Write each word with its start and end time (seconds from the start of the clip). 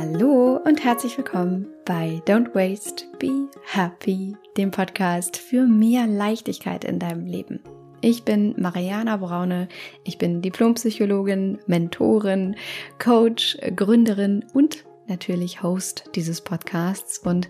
Hallo 0.00 0.60
und 0.64 0.84
herzlich 0.84 1.18
willkommen 1.18 1.66
bei 1.84 2.22
Don't 2.24 2.54
Waste, 2.54 3.04
Be 3.18 3.48
Happy, 3.64 4.36
dem 4.56 4.70
Podcast 4.70 5.36
für 5.36 5.66
mehr 5.66 6.06
Leichtigkeit 6.06 6.84
in 6.84 7.00
deinem 7.00 7.26
Leben. 7.26 7.58
Ich 8.00 8.24
bin 8.24 8.54
Mariana 8.56 9.16
Braune, 9.16 9.66
ich 10.04 10.16
bin 10.16 10.40
Diplompsychologin, 10.40 11.58
Mentorin, 11.66 12.54
Coach, 13.00 13.58
Gründerin 13.74 14.44
und 14.54 14.84
natürlich 15.08 15.64
Host 15.64 16.04
dieses 16.14 16.42
Podcasts 16.42 17.18
und 17.18 17.48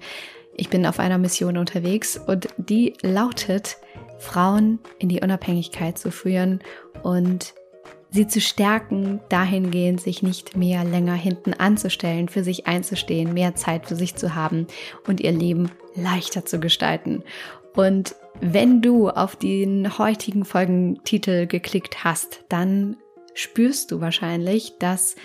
ich 0.54 0.70
bin 0.70 0.86
auf 0.86 1.00
einer 1.00 1.18
Mission 1.18 1.58
unterwegs 1.58 2.16
und 2.16 2.48
die 2.56 2.94
lautet, 3.02 3.76
Frauen 4.18 4.78
in 4.98 5.10
die 5.10 5.20
Unabhängigkeit 5.20 5.98
zu 5.98 6.10
führen 6.10 6.60
und 7.02 7.52
sie 8.10 8.26
zu 8.26 8.40
stärken, 8.40 9.20
dahingehend 9.28 10.00
sich 10.00 10.22
nicht 10.22 10.56
mehr 10.56 10.84
länger 10.84 11.14
hinten 11.14 11.52
anzustellen, 11.54 12.28
für 12.28 12.42
sich 12.42 12.66
einzustehen, 12.66 13.34
mehr 13.34 13.54
Zeit 13.54 13.86
für 13.86 13.96
sich 13.96 14.14
zu 14.16 14.34
haben 14.34 14.66
und 15.06 15.20
ihr 15.20 15.32
Leben 15.32 15.70
leichter 15.94 16.44
zu 16.44 16.58
gestalten. 16.58 17.22
Und 17.74 18.14
wenn 18.40 18.82
du 18.82 19.10
auf 19.10 19.36
den 19.36 19.98
heutigen 19.98 20.44
Folgentitel 20.44 21.46
geklickt 21.46 22.04
hast, 22.04 22.44
dann 22.48 22.96
spürst 23.34 23.90
du 23.90 24.00
wahrscheinlich, 24.00 24.78
dass 24.78 25.16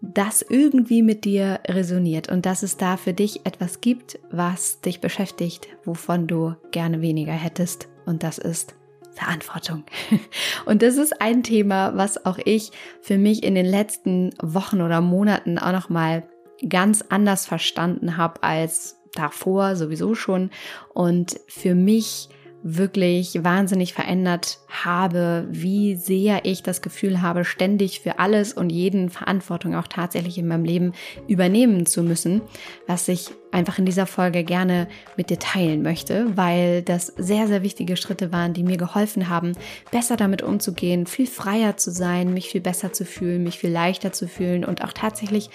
das 0.00 0.42
irgendwie 0.42 1.02
mit 1.02 1.24
dir 1.24 1.60
resoniert 1.66 2.28
und 2.28 2.46
dass 2.46 2.62
es 2.62 2.76
da 2.76 2.96
für 2.96 3.14
dich 3.14 3.46
etwas 3.46 3.80
gibt, 3.80 4.18
was 4.30 4.80
dich 4.80 5.00
beschäftigt, 5.00 5.68
wovon 5.84 6.26
du 6.26 6.54
gerne 6.70 7.00
weniger 7.00 7.32
hättest. 7.32 7.88
Und 8.04 8.22
das 8.22 8.38
ist 8.38 8.74
Verantwortung. 9.16 9.84
Und 10.66 10.82
das 10.82 10.96
ist 10.96 11.20
ein 11.20 11.42
Thema, 11.42 11.96
was 11.96 12.24
auch 12.26 12.38
ich 12.44 12.70
für 13.00 13.18
mich 13.18 13.42
in 13.42 13.54
den 13.54 13.66
letzten 13.66 14.30
Wochen 14.42 14.80
oder 14.80 15.00
Monaten 15.00 15.58
auch 15.58 15.72
noch 15.72 15.88
mal 15.88 16.28
ganz 16.68 17.02
anders 17.08 17.46
verstanden 17.46 18.16
habe 18.16 18.42
als 18.42 19.00
davor 19.14 19.76
sowieso 19.76 20.14
schon 20.14 20.50
und 20.92 21.40
für 21.48 21.74
mich 21.74 22.28
wirklich 22.68 23.44
wahnsinnig 23.44 23.94
verändert 23.94 24.58
habe, 24.68 25.46
wie 25.48 25.94
sehr 25.94 26.44
ich 26.44 26.64
das 26.64 26.82
Gefühl 26.82 27.22
habe, 27.22 27.44
ständig 27.44 28.00
für 28.00 28.18
alles 28.18 28.52
und 28.52 28.70
jeden 28.70 29.08
Verantwortung 29.08 29.76
auch 29.76 29.86
tatsächlich 29.86 30.36
in 30.36 30.48
meinem 30.48 30.64
Leben 30.64 30.92
übernehmen 31.28 31.86
zu 31.86 32.02
müssen, 32.02 32.40
was 32.88 33.06
ich 33.06 33.30
einfach 33.52 33.78
in 33.78 33.86
dieser 33.86 34.06
Folge 34.06 34.42
gerne 34.42 34.88
mit 35.16 35.30
dir 35.30 35.38
teilen 35.38 35.82
möchte, 35.82 36.36
weil 36.36 36.82
das 36.82 37.06
sehr, 37.06 37.46
sehr 37.46 37.62
wichtige 37.62 37.96
Schritte 37.96 38.32
waren, 38.32 38.52
die 38.52 38.64
mir 38.64 38.78
geholfen 38.78 39.28
haben, 39.28 39.52
besser 39.92 40.16
damit 40.16 40.42
umzugehen, 40.42 41.06
viel 41.06 41.28
freier 41.28 41.76
zu 41.76 41.92
sein, 41.92 42.34
mich 42.34 42.48
viel 42.48 42.60
besser 42.60 42.92
zu 42.92 43.04
fühlen, 43.04 43.44
mich 43.44 43.60
viel 43.60 43.70
leichter 43.70 44.12
zu 44.12 44.26
fühlen 44.26 44.64
und 44.64 44.82
auch 44.82 44.92
tatsächlich 44.92 45.50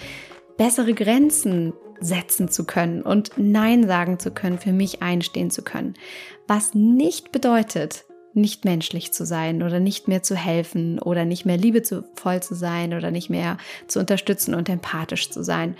bessere 0.58 0.94
Grenzen 0.94 1.74
setzen 2.02 2.50
zu 2.50 2.66
können 2.66 3.02
und 3.02 3.32
Nein 3.38 3.88
sagen 3.88 4.20
zu 4.20 4.32
können, 4.32 4.60
für 4.60 4.74
mich 4.74 5.02
einstehen 5.02 5.52
zu 5.52 5.62
können. 5.62 5.94
Was 6.48 6.74
nicht 6.74 7.32
bedeutet, 7.32 8.06
nicht 8.34 8.66
menschlich 8.66 9.12
zu 9.12 9.26
sein 9.26 9.62
oder 9.62 9.80
nicht 9.80 10.08
mehr 10.08 10.24
zu 10.24 10.36
helfen 10.36 11.00
oder 11.00 11.26
nicht 11.26 11.46
mehr 11.46 11.58
liebevoll 11.58 12.42
zu 12.42 12.56
sein 12.56 12.94
oder 12.94 13.12
nicht 13.12 13.30
mehr 13.30 13.58
zu 13.88 14.00
unterstützen 14.00 14.56
und 14.56 14.70
empathisch 14.70 15.30
zu 15.30 15.44
sein. 15.44 15.76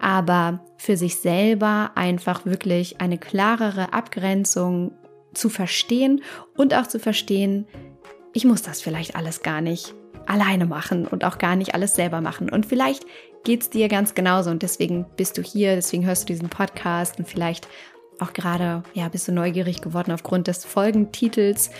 Aber 0.00 0.64
für 0.76 0.96
sich 0.96 1.16
selber 1.16 1.92
einfach 1.94 2.44
wirklich 2.44 3.00
eine 3.00 3.18
klarere 3.18 3.92
Abgrenzung 3.92 4.92
zu 5.32 5.48
verstehen 5.48 6.22
und 6.56 6.74
auch 6.74 6.86
zu 6.86 6.98
verstehen, 6.98 7.66
ich 8.32 8.44
muss 8.44 8.62
das 8.62 8.80
vielleicht 8.80 9.16
alles 9.16 9.42
gar 9.42 9.60
nicht 9.60 9.94
alleine 10.26 10.66
machen 10.66 11.06
und 11.06 11.24
auch 11.24 11.38
gar 11.38 11.56
nicht 11.56 11.74
alles 11.74 11.94
selber 11.94 12.20
machen. 12.20 12.50
Und 12.50 12.66
vielleicht 12.66 13.04
geht 13.44 13.62
es 13.62 13.70
dir 13.70 13.88
ganz 13.88 14.14
genauso 14.14 14.50
und 14.50 14.62
deswegen 14.62 15.06
bist 15.16 15.36
du 15.38 15.42
hier, 15.42 15.74
deswegen 15.74 16.06
hörst 16.06 16.22
du 16.22 16.32
diesen 16.32 16.48
Podcast 16.48 17.18
und 17.18 17.28
vielleicht 17.28 17.68
auch 18.20 18.32
gerade, 18.32 18.82
ja, 18.94 19.08
bist 19.08 19.28
du 19.28 19.32
neugierig 19.32 19.80
geworden 19.80 20.12
aufgrund 20.12 20.46
des 20.46 20.64
Folgentitels 20.64 21.70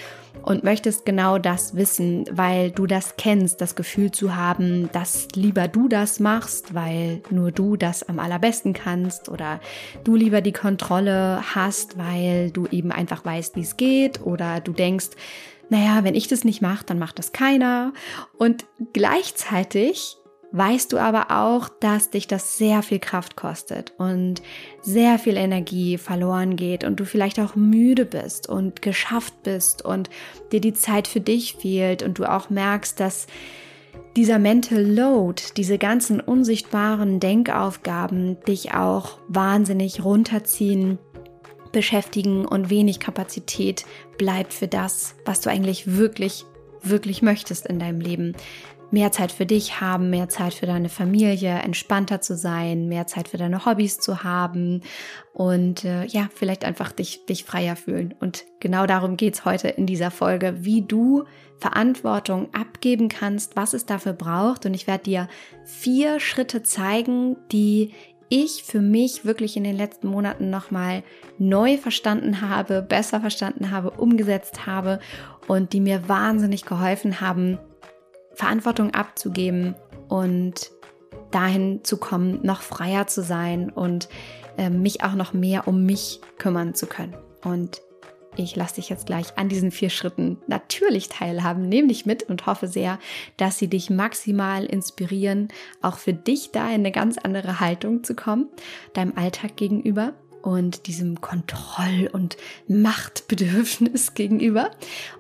und 0.43 0.65
möchtest 0.65 1.07
genau 1.07 1.39
das 1.39 1.77
wissen, 1.77 2.25
weil 2.31 2.71
du 2.71 2.87
das 2.87 3.17
kennst, 3.17 3.61
das 3.61 3.77
Gefühl 3.77 4.11
zu 4.11 4.35
haben, 4.35 4.91
dass 4.93 5.29
lieber 5.35 5.69
du 5.69 5.89
das 5.89 6.19
machst, 6.21 6.75
weil 6.75 7.23
nur 7.31 7.53
du 7.53 7.77
das 7.77 8.03
am 8.03 8.19
allerbesten 8.19 8.73
kannst 8.73 9.29
oder 9.29 9.61
du 10.03 10.17
lieber 10.17 10.41
die 10.41 10.53
Kontrolle 10.53 11.41
hast, 11.55 11.97
weil 11.99 12.51
du 12.51 12.67
eben 12.67 12.91
einfach 12.91 13.25
weißt, 13.25 13.57
wie 13.57 13.63
es 13.63 13.77
geht 13.77 14.21
oder 14.23 14.61
du 14.61 14.73
denkst, 14.73 15.11
naja, 15.71 16.05
wenn 16.05 16.15
ich 16.15 16.29
das 16.29 16.45
nicht 16.45 16.63
mache, 16.63 16.85
dann 16.85 16.99
macht 16.99 17.19
das 17.19 17.33
keiner. 17.33 17.93
Und 18.37 18.67
gleichzeitig 18.93 20.17
weißt 20.53 20.93
du 20.93 20.99
aber 20.99 21.33
auch, 21.33 21.69
dass 21.69 22.11
dich 22.11 22.29
das 22.29 22.57
sehr 22.57 22.83
viel 22.83 23.01
Kraft 23.01 23.35
kostet 23.35 23.93
und 23.99 24.41
sehr 24.83 25.19
viel 25.19 25.37
Energie 25.37 25.99
verloren 25.99 26.55
geht 26.55 26.85
und 26.85 27.01
du 27.01 27.05
vielleicht 27.05 27.41
auch 27.41 27.57
müde 27.57 28.05
bist 28.05 28.49
und 28.49 28.81
geschafft 28.81 29.43
bist 29.43 29.85
und 29.85 30.11
dir 30.53 30.61
die 30.61 30.73
Zeit 30.73 31.09
für 31.09 31.21
dich 31.21 31.55
fehlt 31.55 32.05
und 32.05 32.19
du 32.21 32.25
auch 32.25 32.51
merkst, 32.51 33.01
dass 33.01 33.27
dieser 34.17 34.39
Mental 34.39 34.81
Load, 34.81 35.43
diese 35.57 35.77
ganzen 35.77 36.21
unsichtbaren 36.21 37.19
Denkaufgaben 37.19 38.41
dich 38.45 38.75
auch 38.75 39.19
wahnsinnig 39.27 40.05
runterziehen, 40.05 40.99
beschäftigen 41.75 42.47
und 42.47 42.71
wenig 42.71 43.01
Kapazität 43.01 43.85
bleibt 44.17 44.55
für 44.55 44.69
das, 44.69 45.15
was 45.27 45.43
du 45.43 45.51
eigentlich 45.51 45.99
wirklich 45.99 46.47
wirklich 46.87 47.23
möchtest 47.23 47.67
in 47.67 47.79
deinem 47.79 48.01
Leben 48.01 48.35
mehr 48.91 49.11
Zeit 49.11 49.33
für 49.33 49.47
dich 49.47 49.81
haben, 49.81 50.09
mehr 50.11 50.29
Zeit 50.29 50.55
für 50.55 50.67
deine 50.67 50.89
Familie, 50.89 51.51
entspannter 51.51 52.21
zu 52.21 52.37
sein, 52.37 52.87
mehr 52.87 53.07
Zeit 53.07 53.29
für 53.29 53.39
deine 53.39 53.67
Hobbys 53.67 53.99
zu 53.99 54.23
haben 54.23 54.83
und 55.33 55.85
äh, 55.85 56.05
ja, 56.07 56.29
vielleicht 56.33 56.65
einfach 56.65 56.93
dich, 56.93 57.27
dich 57.27 57.45
freier 57.45 57.75
fühlen. 57.75 58.15
Und 58.21 58.45
genau 58.61 58.87
darum 58.87 59.17
geht's 59.17 59.45
heute 59.45 59.69
in 59.69 59.87
dieser 59.87 60.13
Folge, 60.13 60.59
wie 60.61 60.83
du 60.83 61.25
Verantwortung 61.59 62.55
abgeben 62.55 63.09
kannst, 63.09 63.57
was 63.57 63.75
es 63.75 63.85
dafür 63.85 64.13
braucht. 64.13 64.65
Und 64.65 64.75
ich 64.75 64.87
werde 64.87 65.05
dir 65.05 65.29
vier 65.65 66.21
Schritte 66.21 66.63
zeigen, 66.63 67.37
die 67.51 67.93
ich 68.29 68.65
für 68.65 68.81
mich 68.81 69.25
wirklich 69.25 69.57
in 69.57 69.65
den 69.65 69.77
letzten 69.77 70.09
Monaten 70.09 70.51
nochmal 70.51 71.03
neu 71.39 71.77
verstanden 71.77 72.41
habe, 72.41 72.83
besser 72.83 73.21
verstanden 73.21 73.71
habe, 73.71 73.91
umgesetzt 73.91 74.67
habe 74.67 75.01
und 75.47 75.73
die 75.73 75.81
mir 75.81 76.09
wahnsinnig 76.09 76.65
geholfen 76.65 77.21
haben, 77.21 77.59
Verantwortung 78.35 78.93
abzugeben 78.93 79.75
und 80.09 80.71
dahin 81.31 81.81
zu 81.83 81.97
kommen, 81.97 82.41
noch 82.43 82.63
freier 82.63 83.07
zu 83.07 83.23
sein 83.23 83.71
und 83.71 84.09
äh, 84.57 84.71
mich 84.71 85.03
auch 85.03 85.15
noch 85.15 85.33
mehr 85.33 85.67
um 85.67 85.85
mich 85.85 86.21
kümmern 86.39 86.75
zu 86.75 86.87
können. 86.87 87.15
Und 87.43 87.83
ich 88.37 88.57
lasse 88.57 88.77
dich 88.77 88.89
jetzt 88.89 89.07
gleich 89.07 89.37
an 89.39 89.49
diesen 89.49 89.71
vier 89.71 89.91
Schritten 89.91 90.39
natürlich 90.47 91.09
teilhaben, 91.09 91.69
nehme 91.69 91.89
dich 91.89 92.07
mit 92.07 92.25
und 92.25 92.47
hoffe 92.47 92.69
sehr, 92.69 92.99
dass 93.37 93.59
sie 93.59 93.69
dich 93.69 93.91
maximal 93.91 94.65
inspirieren, 94.65 95.49
auch 95.83 95.99
für 95.99 96.13
dich 96.13 96.51
da 96.53 96.67
in 96.69 96.75
eine 96.75 96.93
ganz 96.93 97.19
andere 97.19 97.61
Haltung 97.61 98.05
zu 98.05 98.15
kommen, 98.15 98.49
deinem 98.93 99.17
Alltag 99.17 99.57
gegenüber 99.57 100.15
und 100.43 100.87
diesem 100.87 101.21
Kontroll- 101.21 102.11
und 102.13 102.37
Machtbedürfnis 102.69 104.15
gegenüber. 104.15 104.71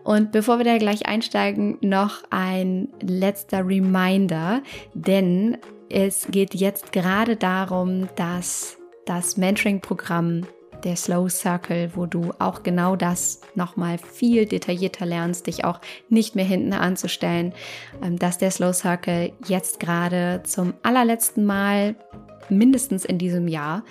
Und 0.02 0.32
bevor 0.32 0.58
wir 0.58 0.64
da 0.64 0.76
gleich 0.76 1.06
einsteigen, 1.06 1.78
noch 1.81 2.22
ein 2.31 2.88
letzter 3.00 3.66
Reminder, 3.66 4.62
denn 4.92 5.56
es 5.88 6.26
geht 6.31 6.54
jetzt 6.54 6.92
gerade 6.92 7.36
darum, 7.36 8.08
dass 8.16 8.76
das 9.06 9.36
Mentoring-Programm 9.36 10.46
der 10.84 10.97
Slow 10.97 11.28
Circle, 11.28 11.91
wo 11.95 12.06
du 12.06 12.33
auch 12.39 12.62
genau 12.62 12.97
das 12.97 13.41
nochmal 13.55 13.99
viel 13.99 14.47
detaillierter 14.47 15.06
lernst, 15.06 15.47
dich 15.47 15.65
auch 15.65 15.81
nicht 16.09 16.37
mehr 16.37 16.45
hinten 16.45 16.72
anzustellen, 16.72 17.53
ähm, 18.03 18.19
dass 18.19 18.39
der 18.39 18.50
Slow 18.50 18.72
Circle 18.72 19.33
jetzt 19.47 19.81
gerade 19.81 20.43
zum 20.44 20.75
allerletzten 20.83 21.44
Mal 21.44 21.97
mindestens 22.49 23.05
in 23.05 23.19
diesem 23.19 23.49
Jahr 23.49 23.85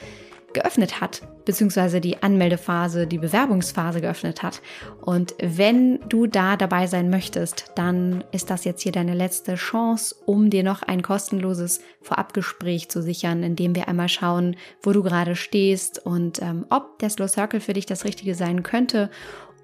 geöffnet 0.54 1.02
hat, 1.02 1.22
beziehungsweise 1.46 2.02
die 2.02 2.22
Anmeldephase, 2.24 3.08
die 3.08 3.18
Bewerbungsphase 3.18 4.02
geöffnet 4.02 4.44
hat. 4.44 4.62
Und 5.02 5.34
wenn 5.42 6.00
du 6.08 6.28
da 6.28 6.58
dabei 6.58 6.88
sein 6.88 7.10
möchtest, 7.10 7.72
dann 7.76 8.24
ist 8.32 8.50
das 8.50 8.64
jetzt 8.64 8.82
hier 8.82 8.92
deine 8.92 9.14
letzte 9.14 9.56
Chance, 9.56 10.16
um 10.26 10.50
dir 10.50 10.64
noch 10.64 10.84
ein 10.84 11.02
kostenloses 11.02 11.82
Vorabgespräch 12.02 12.90
zu 12.90 13.02
sichern, 13.02 13.44
indem 13.44 13.76
wir 13.76 13.88
einmal 13.88 14.10
schauen, 14.10 14.56
wo 14.82 14.92
du 14.92 15.04
gerade 15.04 15.36
stehst 15.36 16.06
und 16.06 16.42
ähm, 16.42 16.66
ob 16.70 17.00
der 17.00 17.10
Slow 17.10 17.28
Circle 17.28 17.60
für 17.60 17.74
dich 17.74 17.86
das 17.86 18.06
Richtige 18.06 18.36
sein 18.36 18.64
könnte 18.64 19.10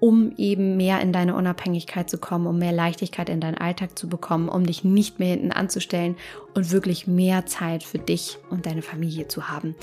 um 0.00 0.32
eben 0.36 0.76
mehr 0.78 1.00
in 1.00 1.12
deine 1.12 1.34
Unabhängigkeit 1.34 2.10
zu 2.10 2.18
kommen, 2.18 2.46
um 2.46 2.58
mehr 2.58 2.72
Leichtigkeit 2.72 3.28
in 3.28 3.40
deinen 3.40 3.58
Alltag 3.58 3.98
zu 3.98 4.08
bekommen, 4.08 4.48
um 4.48 4.66
dich 4.66 4.82
nicht 4.82 5.18
mehr 5.18 5.28
hinten 5.28 5.52
anzustellen 5.52 6.16
und 6.54 6.72
wirklich 6.72 7.06
mehr 7.06 7.46
Zeit 7.46 7.82
für 7.82 7.98
dich 7.98 8.38
und 8.48 8.66
deine 8.66 8.82
Familie 8.82 9.28
zu 9.28 9.48
haben. 9.48 9.74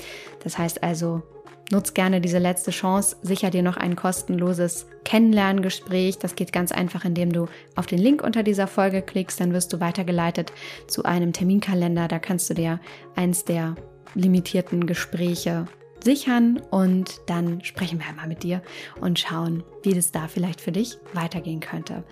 Das 0.42 0.58
heißt 0.58 0.82
also, 0.82 1.22
nutz 1.70 1.94
gerne 1.94 2.20
diese 2.20 2.38
letzte 2.38 2.72
Chance, 2.72 3.16
sicher 3.22 3.50
dir 3.50 3.62
noch 3.62 3.76
ein 3.76 3.94
kostenloses 3.94 4.86
Kennenlerngespräch. 5.04 6.18
Das 6.18 6.34
geht 6.34 6.52
ganz 6.52 6.72
einfach, 6.72 7.04
indem 7.04 7.32
du 7.32 7.46
auf 7.76 7.86
den 7.86 7.98
Link 7.98 8.22
unter 8.22 8.42
dieser 8.42 8.66
Folge 8.66 9.02
klickst, 9.02 9.40
dann 9.40 9.52
wirst 9.52 9.72
du 9.72 9.78
weitergeleitet 9.78 10.52
zu 10.88 11.04
einem 11.04 11.32
Terminkalender. 11.32 12.08
Da 12.08 12.18
kannst 12.18 12.50
du 12.50 12.54
dir 12.54 12.80
eins 13.14 13.44
der 13.44 13.76
limitierten 14.14 14.86
Gespräche 14.86 15.66
sichern 16.04 16.60
und 16.70 17.20
dann 17.26 17.62
sprechen 17.64 17.98
wir 17.98 18.06
einmal 18.06 18.28
mit 18.28 18.42
dir 18.42 18.62
und 19.00 19.18
schauen, 19.18 19.64
wie 19.82 19.94
das 19.94 20.12
da 20.12 20.28
vielleicht 20.28 20.60
für 20.60 20.72
dich 20.72 20.98
weitergehen 21.12 21.60
könnte. 21.60 22.04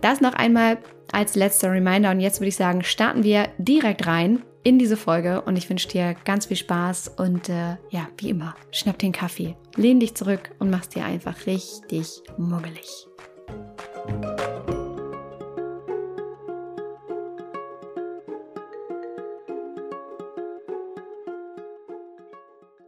Das 0.00 0.20
noch 0.20 0.34
einmal 0.34 0.78
als 1.12 1.34
letzter 1.34 1.70
Reminder 1.70 2.10
und 2.10 2.20
jetzt 2.20 2.40
würde 2.40 2.48
ich 2.48 2.56
sagen, 2.56 2.82
starten 2.82 3.22
wir 3.22 3.48
direkt 3.58 4.06
rein 4.06 4.42
in 4.62 4.78
diese 4.78 4.96
Folge 4.96 5.42
und 5.42 5.56
ich 5.56 5.70
wünsche 5.70 5.88
dir 5.88 6.16
ganz 6.24 6.46
viel 6.46 6.56
Spaß 6.56 7.12
und 7.18 7.48
äh, 7.48 7.76
ja, 7.90 8.08
wie 8.18 8.30
immer, 8.30 8.56
schnapp 8.72 8.98
den 8.98 9.12
Kaffee, 9.12 9.56
lehn 9.76 10.00
dich 10.00 10.16
zurück 10.16 10.50
und 10.58 10.70
mach's 10.70 10.88
dir 10.88 11.04
einfach 11.04 11.46
richtig 11.46 12.22
muggelig. 12.36 13.06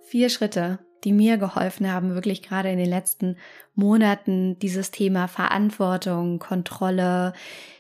Vier 0.08 0.30
Schritte, 0.30 0.78
die 1.04 1.12
mir 1.12 1.36
geholfen 1.36 1.92
haben, 1.92 2.14
wirklich 2.14 2.42
gerade 2.42 2.70
in 2.70 2.78
den 2.78 2.88
letzten 2.88 3.36
Monaten 3.74 4.58
dieses 4.58 4.90
Thema 4.90 5.28
Verantwortung, 5.28 6.38
Kontrolle, 6.38 7.34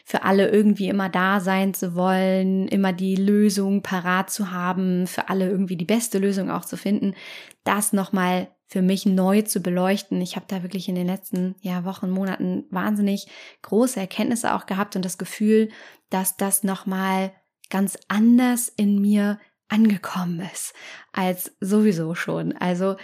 für 0.04 0.24
alle 0.24 0.50
irgendwie 0.50 0.88
immer 0.88 1.08
da 1.08 1.40
sein 1.40 1.72
zu 1.72 1.94
wollen, 1.94 2.68
immer 2.68 2.92
die 2.92 3.16
Lösung 3.16 3.80
parat 3.82 4.28
zu 4.28 4.52
haben, 4.52 5.06
für 5.06 5.30
alle 5.30 5.48
irgendwie 5.48 5.76
die 5.76 5.86
beste 5.86 6.18
Lösung 6.18 6.50
auch 6.50 6.66
zu 6.66 6.76
finden, 6.76 7.14
das 7.64 7.94
nochmal 7.94 8.48
für 8.66 8.82
mich 8.82 9.06
neu 9.06 9.40
zu 9.40 9.60
beleuchten. 9.60 10.20
Ich 10.20 10.36
habe 10.36 10.44
da 10.46 10.62
wirklich 10.62 10.90
in 10.90 10.96
den 10.96 11.06
letzten 11.06 11.54
ja, 11.62 11.86
Wochen, 11.86 12.10
Monaten 12.10 12.66
wahnsinnig 12.70 13.26
große 13.62 13.98
Erkenntnisse 13.98 14.54
auch 14.54 14.66
gehabt 14.66 14.96
und 14.96 15.04
das 15.04 15.16
Gefühl, 15.16 15.70
dass 16.10 16.36
das 16.36 16.62
nochmal 16.62 17.32
ganz 17.70 17.98
anders 18.08 18.68
in 18.68 19.00
mir 19.00 19.38
angekommen 19.68 20.40
ist 20.52 20.74
als 21.12 21.56
sowieso 21.60 22.14
schon. 22.14 22.56
Also 22.56 22.96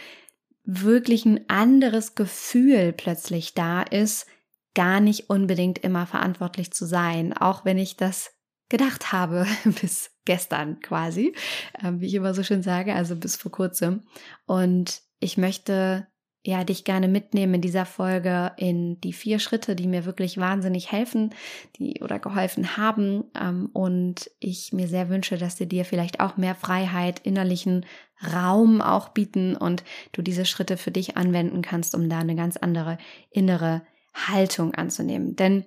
wirklich 0.64 1.25
ein 1.25 1.49
anderes 1.49 2.14
Gefühl 2.14 2.93
plötzlich 2.93 3.55
da 3.55 3.82
ist, 3.82 4.26
gar 4.75 5.00
nicht 5.00 5.31
unbedingt 5.31 5.78
immer 5.78 6.06
verantwortlich 6.06 6.72
zu 6.72 6.84
sein, 6.87 7.32
auch 7.32 7.64
wenn 7.64 7.78
ich 7.78 7.96
das 7.96 8.32
gedacht 8.69 9.12
habe 9.12 9.46
bis 9.81 10.11
gestern 10.25 10.81
quasi, 10.81 11.34
äh, 11.82 11.93
wie 11.94 12.06
ich 12.06 12.14
immer 12.14 12.34
so 12.34 12.43
schön 12.43 12.62
sage, 12.62 12.94
also 12.94 13.14
bis 13.14 13.37
vor 13.37 13.52
kurzem. 13.52 14.02
Und 14.46 15.02
ich 15.20 15.37
möchte 15.37 16.08
ja 16.46 16.62
dich 16.62 16.85
gerne 16.85 17.08
mitnehmen 17.08 17.55
in 17.55 17.61
dieser 17.62 17.87
Folge 17.87 18.52
in 18.58 19.00
die 19.00 19.14
vier 19.14 19.38
Schritte, 19.38 19.75
die 19.75 19.87
mir 19.87 20.05
wirklich 20.05 20.37
wahnsinnig 20.37 20.93
helfen, 20.93 21.35
die 21.79 22.02
oder 22.02 22.19
geholfen 22.19 22.76
haben. 22.76 23.25
Ähm, 23.35 23.70
und 23.73 24.31
ich 24.41 24.73
mir 24.73 24.87
sehr 24.87 25.08
wünsche, 25.08 25.38
dass 25.38 25.56
sie 25.56 25.67
dir 25.67 25.85
vielleicht 25.85 26.20
auch 26.20 26.37
mehr 26.37 26.55
Freiheit, 26.55 27.20
innerlichen 27.20 27.87
Raum 28.32 28.82
auch 28.82 29.08
bieten 29.08 29.56
und 29.56 29.85
du 30.12 30.20
diese 30.20 30.44
Schritte 30.44 30.76
für 30.76 30.91
dich 30.91 31.17
anwenden 31.17 31.62
kannst, 31.62 31.94
um 31.94 32.08
da 32.08 32.19
eine 32.19 32.37
ganz 32.37 32.58
andere 32.58 32.99
innere 33.31 33.82
Haltung 34.12 34.75
anzunehmen. 34.75 35.37
Denn 35.37 35.64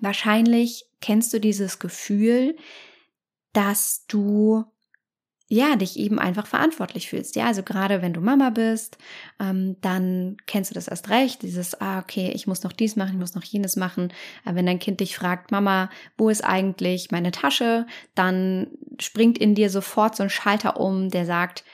wahrscheinlich 0.00 0.84
kennst 1.00 1.32
du 1.32 1.40
dieses 1.40 1.78
Gefühl, 1.78 2.56
dass 3.54 4.04
du 4.06 4.64
ja, 5.50 5.76
dich 5.76 5.98
eben 5.98 6.18
einfach 6.18 6.46
verantwortlich 6.46 7.08
fühlst. 7.08 7.34
Ja, 7.34 7.46
also 7.46 7.62
gerade 7.62 8.02
wenn 8.02 8.12
du 8.12 8.20
Mama 8.20 8.50
bist, 8.50 8.98
ähm, 9.40 9.76
dann 9.80 10.36
kennst 10.46 10.70
du 10.70 10.74
das 10.74 10.88
erst 10.88 11.08
recht, 11.08 11.42
dieses, 11.42 11.80
ah, 11.80 12.00
okay, 12.00 12.30
ich 12.34 12.46
muss 12.46 12.62
noch 12.62 12.72
dies 12.72 12.96
machen, 12.96 13.12
ich 13.12 13.18
muss 13.18 13.34
noch 13.34 13.44
jenes 13.44 13.74
machen. 13.76 14.12
Aber 14.44 14.56
wenn 14.56 14.66
dein 14.66 14.78
Kind 14.78 15.00
dich 15.00 15.16
fragt, 15.16 15.50
Mama, 15.50 15.88
wo 16.18 16.28
ist 16.28 16.44
eigentlich 16.44 17.10
meine 17.10 17.30
Tasche, 17.30 17.86
dann 18.14 18.68
springt 19.00 19.38
in 19.38 19.54
dir 19.54 19.70
sofort 19.70 20.16
so 20.16 20.22
ein 20.22 20.30
Schalter 20.30 20.78
um, 20.78 21.08
der 21.08 21.24
sagt, 21.24 21.64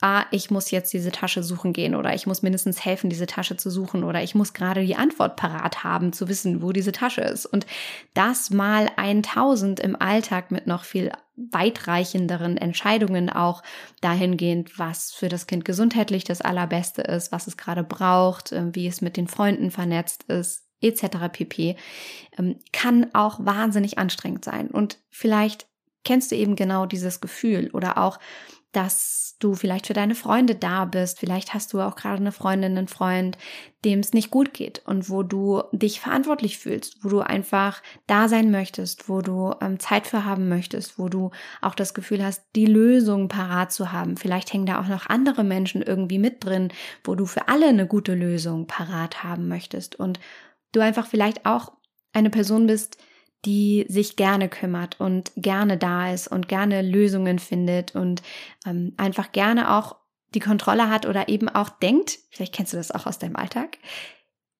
ah, 0.00 0.24
ich 0.30 0.50
muss 0.52 0.70
jetzt 0.70 0.92
diese 0.92 1.10
Tasche 1.10 1.42
suchen 1.42 1.72
gehen 1.72 1.96
oder 1.96 2.14
ich 2.14 2.28
muss 2.28 2.42
mindestens 2.42 2.84
helfen, 2.84 3.10
diese 3.10 3.26
Tasche 3.26 3.56
zu 3.56 3.70
suchen 3.70 4.04
oder 4.04 4.22
ich 4.22 4.36
muss 4.36 4.52
gerade 4.52 4.84
die 4.84 4.94
Antwort 4.96 5.36
parat 5.36 5.82
haben, 5.82 6.12
zu 6.12 6.28
wissen, 6.28 6.62
wo 6.62 6.70
diese 6.70 6.92
Tasche 6.92 7.22
ist. 7.22 7.46
Und 7.46 7.66
das 8.14 8.50
mal 8.50 8.88
1000 8.96 9.80
im 9.80 10.00
Alltag 10.00 10.52
mit 10.52 10.66
noch 10.68 10.84
viel 10.84 11.10
weitreichenderen 11.36 12.56
Entscheidungen 12.56 13.30
auch 13.30 13.62
dahingehend, 14.00 14.78
was 14.78 15.12
für 15.12 15.28
das 15.28 15.46
Kind 15.46 15.64
gesundheitlich 15.64 16.24
das 16.24 16.40
Allerbeste 16.40 17.02
ist, 17.02 17.30
was 17.32 17.46
es 17.46 17.56
gerade 17.56 17.84
braucht, 17.84 18.52
äh, 18.52 18.74
wie 18.74 18.86
es 18.86 19.00
mit 19.00 19.16
den 19.16 19.28
Freunden 19.28 19.70
vernetzt 19.70 20.24
ist, 20.24 20.66
etc. 20.80 21.28
pp. 21.32 21.76
Ähm, 22.38 22.58
kann 22.72 23.14
auch 23.14 23.44
wahnsinnig 23.44 23.98
anstrengend 23.98 24.44
sein. 24.44 24.68
Und 24.70 24.98
vielleicht 25.10 25.66
kennst 26.04 26.30
du 26.30 26.36
eben 26.36 26.56
genau 26.56 26.86
dieses 26.86 27.20
Gefühl 27.20 27.70
oder 27.72 27.98
auch 27.98 28.18
dass 28.72 29.36
du 29.38 29.54
vielleicht 29.54 29.86
für 29.86 29.94
deine 29.94 30.14
Freunde 30.14 30.54
da 30.54 30.84
bist. 30.84 31.18
Vielleicht 31.18 31.54
hast 31.54 31.72
du 31.72 31.80
auch 31.80 31.96
gerade 31.96 32.18
eine 32.18 32.32
Freundin, 32.32 32.76
einen 32.76 32.88
Freund, 32.88 33.38
dem 33.84 34.00
es 34.00 34.12
nicht 34.12 34.30
gut 34.30 34.52
geht 34.52 34.82
und 34.86 35.08
wo 35.08 35.22
du 35.22 35.62
dich 35.72 36.00
verantwortlich 36.00 36.58
fühlst, 36.58 37.02
wo 37.02 37.08
du 37.08 37.20
einfach 37.20 37.82
da 38.06 38.28
sein 38.28 38.50
möchtest, 38.50 39.08
wo 39.08 39.20
du 39.22 39.54
ähm, 39.60 39.78
Zeit 39.78 40.06
für 40.06 40.24
haben 40.24 40.48
möchtest, 40.48 40.98
wo 40.98 41.08
du 41.08 41.30
auch 41.62 41.74
das 41.74 41.94
Gefühl 41.94 42.24
hast, 42.24 42.42
die 42.54 42.66
Lösung 42.66 43.28
parat 43.28 43.72
zu 43.72 43.92
haben. 43.92 44.16
Vielleicht 44.16 44.52
hängen 44.52 44.66
da 44.66 44.80
auch 44.80 44.88
noch 44.88 45.06
andere 45.06 45.44
Menschen 45.44 45.82
irgendwie 45.82 46.18
mit 46.18 46.44
drin, 46.44 46.72
wo 47.04 47.14
du 47.14 47.26
für 47.26 47.48
alle 47.48 47.68
eine 47.68 47.86
gute 47.86 48.14
Lösung 48.14 48.66
parat 48.66 49.22
haben 49.22 49.48
möchtest 49.48 49.96
und 49.96 50.20
du 50.72 50.80
einfach 50.80 51.06
vielleicht 51.06 51.46
auch 51.46 51.72
eine 52.12 52.30
Person 52.30 52.66
bist, 52.66 52.98
die 53.44 53.86
sich 53.88 54.16
gerne 54.16 54.48
kümmert 54.48 55.00
und 55.00 55.32
gerne 55.36 55.76
da 55.76 56.12
ist 56.12 56.28
und 56.28 56.48
gerne 56.48 56.82
Lösungen 56.82 57.38
findet 57.38 57.94
und 57.94 58.22
ähm, 58.66 58.94
einfach 58.96 59.32
gerne 59.32 59.76
auch 59.76 59.96
die 60.34 60.40
Kontrolle 60.40 60.90
hat 60.90 61.06
oder 61.06 61.28
eben 61.28 61.48
auch 61.48 61.68
denkt, 61.68 62.18
vielleicht 62.30 62.54
kennst 62.54 62.72
du 62.72 62.76
das 62.76 62.90
auch 62.90 63.06
aus 63.06 63.18
deinem 63.18 63.36
Alltag, 63.36 63.78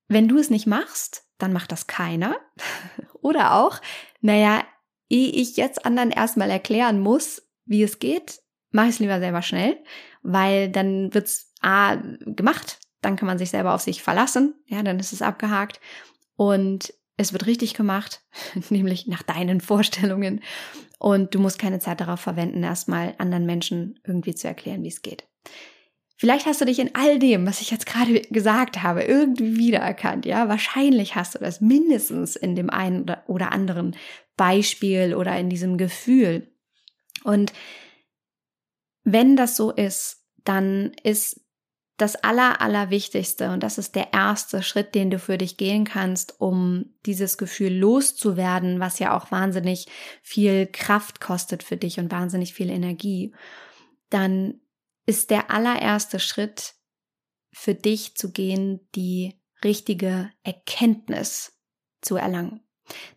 wenn 0.09 0.29
du 0.29 0.39
es 0.39 0.51
nicht 0.51 0.67
machst, 0.67 1.25
dann 1.39 1.53
macht 1.53 1.73
das 1.73 1.87
keiner. 1.87 2.37
oder 3.21 3.55
auch, 3.55 3.81
naja, 4.21 4.63
ehe 5.09 5.31
ich 5.31 5.57
jetzt 5.57 5.85
anderen 5.85 6.11
erstmal 6.11 6.51
erklären 6.51 7.01
muss, 7.01 7.43
wie 7.65 7.83
es 7.83 7.99
geht, 7.99 8.41
mache 8.71 8.87
ich 8.87 8.95
es 8.95 8.99
lieber 9.01 9.19
selber 9.19 9.43
schnell, 9.43 9.83
weil 10.23 10.69
dann 10.71 11.13
wird's 11.15 11.53
A 11.61 11.97
gemacht, 11.97 12.79
dann 13.01 13.17
kann 13.17 13.27
man 13.27 13.39
sich 13.39 13.51
selber 13.51 13.75
auf 13.75 13.81
sich 13.81 14.03
verlassen, 14.03 14.55
ja, 14.67 14.83
dann 14.83 14.99
ist 14.99 15.13
es 15.13 15.23
abgehakt. 15.23 15.81
Und 16.37 16.93
es 17.17 17.33
wird 17.33 17.47
richtig 17.47 17.75
gemacht, 17.75 18.23
nämlich 18.71 19.07
nach 19.07 19.23
deinen 19.23 19.61
Vorstellungen. 19.61 20.43
Und 20.99 21.35
du 21.35 21.41
musst 21.41 21.59
keine 21.59 21.79
Zeit 21.79 22.01
darauf 22.01 22.21
verwenden, 22.21 22.63
erstmal 22.63 23.15
anderen 23.19 23.47
Menschen 23.47 24.01
irgendwie 24.05 24.35
zu 24.35 24.49
erklären, 24.49 24.83
wie 24.83 24.89
es 24.89 25.03
geht. 25.03 25.27
Vielleicht 26.19 26.47
hast 26.47 26.63
du 26.63 26.65
dich 26.65 26.79
in 26.79 26.95
all 26.95 27.19
dem, 27.19 27.47
was 27.47 27.61
ich 27.61 27.71
jetzt 27.71 27.85
gerade 27.85 28.23
gesagt 28.23 28.83
habe, 28.83 29.03
irgendwie 29.03 29.59
wiedererkannt. 29.59 30.25
Ja, 30.25 30.49
wahrscheinlich 30.49 31.15
hast 31.15 31.35
du 31.35 31.39
das 31.39 31.61
mindestens 31.61 32.37
in 32.37 32.57
dem 32.57 32.71
einen 32.71 33.05
oder 33.27 33.53
anderen 33.53 33.95
Beispiel 34.37 35.15
oder 35.15 35.39
in 35.39 35.51
diesem 35.51 35.77
Gefühl. 35.77 36.51
Und 37.23 37.53
wenn 39.05 39.37
das 39.37 39.57
so 39.57 39.71
ist, 39.71 40.25
dann 40.45 40.93
ist 41.03 41.46
das 41.97 42.17
Aller, 42.17 42.61
Allerwichtigste, 42.61 43.51
und 43.51 43.63
das 43.63 43.79
ist 43.79 43.95
der 43.95 44.13
erste 44.13 44.63
Schritt, 44.63 44.95
den 44.95 45.11
du 45.11 45.19
für 45.19 45.39
dich 45.39 45.57
gehen 45.57 45.85
kannst, 45.85 46.41
um 46.41 46.95
dieses 47.07 47.39
Gefühl 47.39 47.73
loszuwerden, 47.73 48.81
was 48.81 48.99
ja 48.99 49.17
auch 49.17 49.31
wahnsinnig 49.31 49.87
viel 50.23 50.67
Kraft 50.67 51.21
kostet 51.21 51.63
für 51.63 51.77
dich 51.77 51.99
und 51.99 52.13
wahnsinnig 52.13 52.53
viel 52.53 52.69
Energie, 52.71 53.35
dann 54.11 54.61
ist 55.07 55.31
der 55.31 55.51
allererste 55.51 56.19
Schritt 56.19 56.75
für 57.53 57.75
dich 57.75 58.17
zu 58.17 58.31
gehen, 58.31 58.87
die 58.95 59.41
richtige 59.65 60.31
Erkenntnis 60.43 61.59
zu 62.03 62.17
erlangen. 62.17 62.61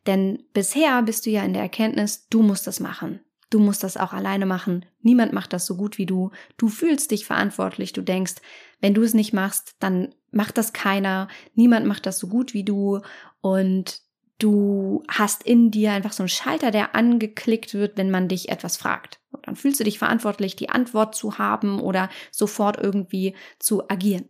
Denn 0.07 0.43
bisher 0.53 1.01
bist 1.03 1.25
du 1.25 1.29
ja 1.29 1.43
in 1.43 1.53
der 1.53 1.63
Erkenntnis, 1.63 2.27
du 2.29 2.41
musst 2.41 2.65
das 2.65 2.79
machen. 2.79 3.19
Du 3.49 3.59
musst 3.59 3.83
das 3.83 3.97
auch 3.97 4.13
alleine 4.13 4.45
machen. 4.45 4.85
Niemand 5.01 5.33
macht 5.33 5.53
das 5.53 5.65
so 5.65 5.75
gut 5.75 5.97
wie 5.97 6.05
du. 6.05 6.31
Du 6.57 6.67
fühlst 6.67 7.11
dich 7.11 7.25
verantwortlich. 7.25 7.93
Du 7.93 8.01
denkst, 8.01 8.35
wenn 8.81 8.93
du 8.93 9.01
es 9.01 9.13
nicht 9.13 9.33
machst, 9.33 9.75
dann 9.79 10.13
macht 10.31 10.57
das 10.57 10.73
keiner. 10.73 11.27
Niemand 11.55 11.85
macht 11.85 12.05
das 12.05 12.19
so 12.19 12.27
gut 12.27 12.53
wie 12.53 12.63
du. 12.63 12.99
Und 13.41 14.01
du 14.39 15.03
hast 15.09 15.43
in 15.43 15.71
dir 15.71 15.91
einfach 15.91 16.13
so 16.13 16.23
einen 16.23 16.29
Schalter, 16.29 16.71
der 16.71 16.95
angeklickt 16.95 17.73
wird, 17.73 17.97
wenn 17.97 18.11
man 18.11 18.27
dich 18.27 18.49
etwas 18.49 18.77
fragt. 18.77 19.19
Und 19.31 19.47
dann 19.47 19.55
fühlst 19.55 19.79
du 19.79 19.83
dich 19.83 19.99
verantwortlich, 19.99 20.55
die 20.55 20.69
Antwort 20.69 21.15
zu 21.15 21.37
haben 21.37 21.79
oder 21.79 22.09
sofort 22.31 22.77
irgendwie 22.77 23.35
zu 23.59 23.89
agieren. 23.89 24.29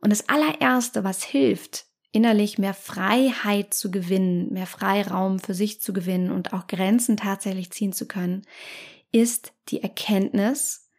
Und 0.00 0.10
das 0.10 0.28
allererste, 0.28 1.04
was 1.04 1.22
hilft, 1.22 1.86
innerlich 2.12 2.58
mehr 2.58 2.74
Freiheit 2.74 3.74
zu 3.74 3.90
gewinnen, 3.90 4.52
mehr 4.52 4.66
Freiraum 4.66 5.40
für 5.40 5.54
sich 5.54 5.80
zu 5.80 5.92
gewinnen 5.92 6.30
und 6.30 6.52
auch 6.52 6.68
Grenzen 6.68 7.16
tatsächlich 7.16 7.72
ziehen 7.72 7.92
zu 7.92 8.06
können, 8.06 8.42
ist 9.14 9.54
die 9.68 9.80
Erkenntnis, 9.80 10.90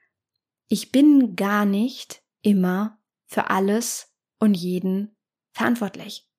ich 0.67 0.93
bin 0.93 1.35
gar 1.35 1.65
nicht 1.65 2.23
immer 2.41 2.97
für 3.25 3.49
alles 3.49 4.15
und 4.39 4.53
jeden 4.53 5.17
verantwortlich. 5.51 6.29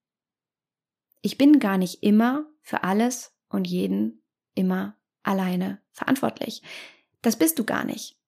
Ich 1.21 1.37
bin 1.37 1.59
gar 1.59 1.77
nicht 1.77 2.03
immer 2.03 2.47
für 2.63 2.83
alles 2.83 3.37
und 3.49 3.67
jeden 3.67 4.23
immer 4.55 4.97
alleine 5.23 5.83
verantwortlich. 5.93 6.63
Das 7.21 7.37
bist 7.37 7.59
du 7.59 7.65
gar 7.65 7.85
nicht. 7.85 8.19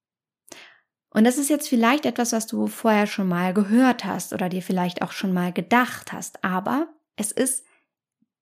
Und 1.08 1.24
das 1.24 1.38
ist 1.38 1.48
jetzt 1.48 1.68
vielleicht 1.68 2.04
etwas, 2.04 2.32
was 2.32 2.46
du 2.46 2.66
vorher 2.66 3.06
schon 3.06 3.28
mal 3.28 3.54
gehört 3.54 4.04
hast 4.04 4.34
oder 4.34 4.50
dir 4.50 4.62
vielleicht 4.62 5.00
auch 5.00 5.12
schon 5.12 5.32
mal 5.32 5.54
gedacht 5.54 6.12
hast, 6.12 6.44
aber 6.44 6.88
es 7.16 7.32
ist 7.32 7.64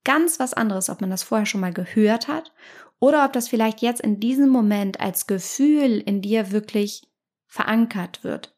ganz 0.02 0.40
was 0.40 0.52
anderes, 0.52 0.90
ob 0.90 1.00
man 1.00 1.10
das 1.10 1.22
vorher 1.22 1.46
schon 1.46 1.60
mal 1.60 1.72
gehört 1.72 2.26
hat 2.26 2.52
oder 2.98 3.24
ob 3.24 3.32
das 3.32 3.48
vielleicht 3.48 3.82
jetzt 3.82 4.00
in 4.00 4.20
diesem 4.20 4.48
Moment 4.48 5.00
als 5.00 5.26
Gefühl 5.26 6.00
in 6.00 6.22
dir 6.22 6.50
wirklich 6.50 7.02
verankert 7.46 8.24
wird. 8.24 8.56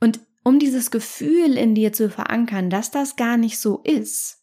Und 0.00 0.20
um 0.44 0.58
dieses 0.58 0.90
Gefühl 0.90 1.56
in 1.56 1.74
dir 1.74 1.92
zu 1.92 2.10
verankern, 2.10 2.70
dass 2.70 2.90
das 2.90 3.16
gar 3.16 3.36
nicht 3.36 3.58
so 3.58 3.78
ist, 3.84 4.42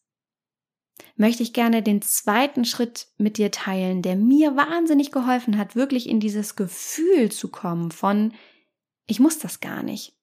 möchte 1.16 1.44
ich 1.44 1.54
gerne 1.54 1.84
den 1.84 2.02
zweiten 2.02 2.64
Schritt 2.64 3.08
mit 3.18 3.38
dir 3.38 3.52
teilen, 3.52 4.02
der 4.02 4.16
mir 4.16 4.56
wahnsinnig 4.56 5.12
geholfen 5.12 5.58
hat, 5.58 5.76
wirklich 5.76 6.08
in 6.08 6.20
dieses 6.20 6.56
Gefühl 6.56 7.30
zu 7.32 7.50
kommen 7.50 7.92
von, 7.92 8.34
ich 9.06 9.20
muss 9.20 9.40
das 9.40 9.60
gar 9.60 9.84
nicht. 9.84 10.18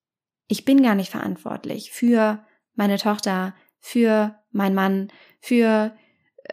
Ich 0.48 0.64
bin 0.64 0.82
gar 0.82 0.94
nicht 0.94 1.10
verantwortlich 1.10 1.90
für 1.90 2.44
meine 2.74 2.98
Tochter, 2.98 3.54
für 3.78 4.38
meinen 4.52 4.74
Mann, 4.74 5.12
für 5.40 5.96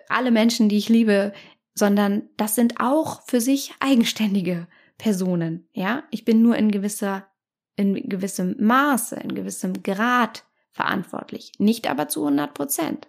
alle 0.09 0.31
Menschen, 0.31 0.69
die 0.69 0.77
ich 0.77 0.89
liebe, 0.89 1.33
sondern 1.75 2.29
das 2.37 2.55
sind 2.55 2.79
auch 2.79 3.21
für 3.23 3.41
sich 3.41 3.73
eigenständige 3.79 4.67
Personen. 4.97 5.67
Ja, 5.73 6.03
ich 6.11 6.25
bin 6.25 6.41
nur 6.41 6.55
in 6.55 6.71
gewisser, 6.71 7.27
in 7.75 8.07
gewissem 8.07 8.55
Maße, 8.59 9.15
in 9.15 9.33
gewissem 9.35 9.83
Grad 9.83 10.45
verantwortlich, 10.71 11.51
nicht 11.59 11.89
aber 11.89 12.07
zu 12.07 12.23
100 12.23 12.53
Prozent. 12.53 13.07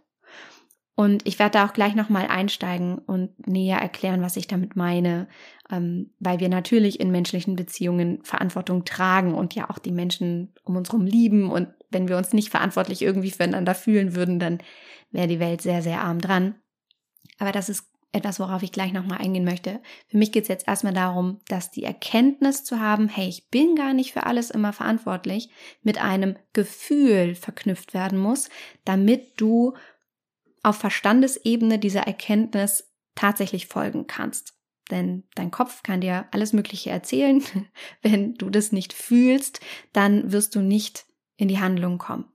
Und 0.97 1.27
ich 1.27 1.41
werde 1.41 1.59
da 1.59 1.67
auch 1.67 1.73
gleich 1.73 1.97
nochmal 1.97 2.29
einsteigen 2.29 2.99
und 2.99 3.49
näher 3.49 3.79
erklären, 3.79 4.23
was 4.23 4.37
ich 4.37 4.47
damit 4.47 4.77
meine, 4.77 5.27
ähm, 5.69 6.13
weil 6.21 6.39
wir 6.39 6.49
natürlich 6.49 7.01
in 7.01 7.11
menschlichen 7.11 7.57
Beziehungen 7.57 8.23
Verantwortung 8.23 8.85
tragen 8.85 9.35
und 9.35 9.57
ja 9.57 9.71
auch 9.71 9.81
die 9.81 9.91
Menschen 9.91 10.53
um 10.63 10.77
uns 10.77 10.91
herum 10.91 11.05
lieben. 11.05 11.51
Und 11.51 11.69
wenn 11.91 12.09
wir 12.09 12.17
uns 12.17 12.33
nicht 12.33 12.51
verantwortlich 12.51 13.03
irgendwie 13.03 13.33
füreinander 13.33 13.75
fühlen 13.75 14.15
würden, 14.15 14.39
dann 14.39 14.59
wäre 15.11 15.27
die 15.27 15.41
Welt 15.41 15.63
sehr, 15.63 15.83
sehr 15.83 16.01
arm 16.01 16.21
dran. 16.21 16.55
Aber 17.39 17.53
das 17.53 17.69
ist 17.69 17.85
etwas, 18.15 18.39
worauf 18.39 18.63
ich 18.63 18.71
gleich 18.71 18.93
nochmal 18.93 19.19
eingehen 19.19 19.45
möchte. 19.45 19.81
Für 20.07 20.17
mich 20.17 20.31
geht 20.31 20.45
es 20.45 20.49
jetzt 20.49 20.69
erstmal 20.69 20.95
darum, 20.95 21.41
dass 21.49 21.73
die 21.73 21.83
Erkenntnis 21.83 22.63
zu 22.63 22.79
haben, 22.79 23.09
hey, 23.09 23.29
ich 23.29 23.51
bin 23.51 23.75
gar 23.75 23.93
nicht 23.93 24.13
für 24.13 24.25
alles 24.25 24.51
immer 24.51 24.73
verantwortlich, 24.73 25.51
mit 25.83 25.99
einem 25.99 26.37
Gefühl 26.53 27.35
verknüpft 27.35 27.93
werden 27.93 28.19
muss, 28.19 28.51
damit 28.85 29.41
du 29.41 29.75
auf 30.63 30.77
Verstandesebene 30.77 31.79
dieser 31.79 32.03
Erkenntnis 32.03 32.93
tatsächlich 33.17 33.67
folgen 33.67 34.07
kannst. 34.07 34.55
Denn 34.91 35.25
dein 35.35 35.51
Kopf 35.51 35.83
kann 35.83 36.01
dir 36.01 36.27
alles 36.31 36.53
Mögliche 36.53 36.91
erzählen. 36.91 37.43
Wenn 38.03 38.35
du 38.35 38.49
das 38.49 38.71
nicht 38.71 38.93
fühlst, 38.93 39.61
dann 39.93 40.31
wirst 40.31 40.55
du 40.55 40.61
nicht 40.61 41.07
in 41.37 41.49
die 41.49 41.59
Handlung 41.59 41.99
kommen. 41.99 42.27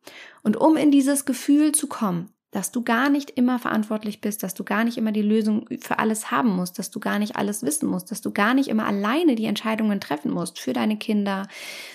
Und 0.43 0.57
um 0.57 0.75
in 0.75 0.91
dieses 0.91 1.25
Gefühl 1.25 1.71
zu 1.71 1.87
kommen, 1.87 2.33
dass 2.51 2.71
du 2.71 2.83
gar 2.83 3.09
nicht 3.09 3.31
immer 3.31 3.59
verantwortlich 3.59 4.21
bist, 4.21 4.41
dass 4.41 4.55
du 4.55 4.63
gar 4.63 4.83
nicht 4.83 4.97
immer 4.97 5.11
die 5.11 5.21
Lösung 5.21 5.67
für 5.79 5.99
alles 5.99 6.31
haben 6.31 6.49
musst, 6.55 6.79
dass 6.79 6.89
du 6.89 6.99
gar 6.99 7.19
nicht 7.19 7.35
alles 7.35 7.61
wissen 7.63 7.87
musst, 7.87 8.09
dass 8.09 8.21
du 8.21 8.31
gar 8.31 8.53
nicht 8.53 8.69
immer 8.69 8.85
alleine 8.85 9.35
die 9.35 9.45
Entscheidungen 9.45 9.99
treffen 9.99 10.31
musst 10.31 10.59
für 10.59 10.73
deine 10.73 10.97
Kinder, 10.97 11.47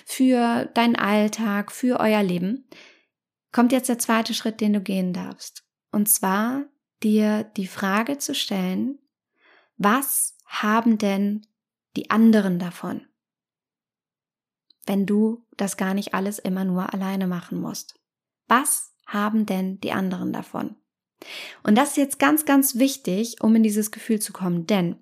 für 0.06 0.66
deinen 0.66 0.96
Alltag, 0.96 1.72
für 1.72 1.98
euer 1.98 2.22
Leben, 2.22 2.68
kommt 3.50 3.72
jetzt 3.72 3.88
der 3.88 3.98
zweite 3.98 4.32
Schritt, 4.32 4.60
den 4.60 4.72
du 4.72 4.80
gehen 4.80 5.12
darfst. 5.12 5.64
Und 5.90 6.08
zwar 6.08 6.64
dir 7.02 7.44
die 7.56 7.66
Frage 7.66 8.18
zu 8.18 8.34
stellen, 8.34 8.98
was 9.76 10.36
haben 10.46 10.98
denn 10.98 11.46
die 11.96 12.10
anderen 12.10 12.60
davon? 12.60 13.06
Wenn 14.86 15.06
du 15.06 15.44
das 15.56 15.76
gar 15.76 15.94
nicht 15.94 16.14
alles 16.14 16.38
immer 16.38 16.64
nur 16.64 16.92
alleine 16.92 17.26
machen 17.26 17.60
musst. 17.60 17.98
Was 18.46 18.93
haben 19.06 19.46
denn 19.46 19.80
die 19.80 19.92
anderen 19.92 20.32
davon? 20.32 20.76
Und 21.62 21.76
das 21.76 21.90
ist 21.90 21.96
jetzt 21.96 22.18
ganz, 22.18 22.44
ganz 22.44 22.76
wichtig, 22.76 23.36
um 23.40 23.54
in 23.54 23.62
dieses 23.62 23.90
Gefühl 23.90 24.20
zu 24.20 24.32
kommen, 24.32 24.66
denn 24.66 24.96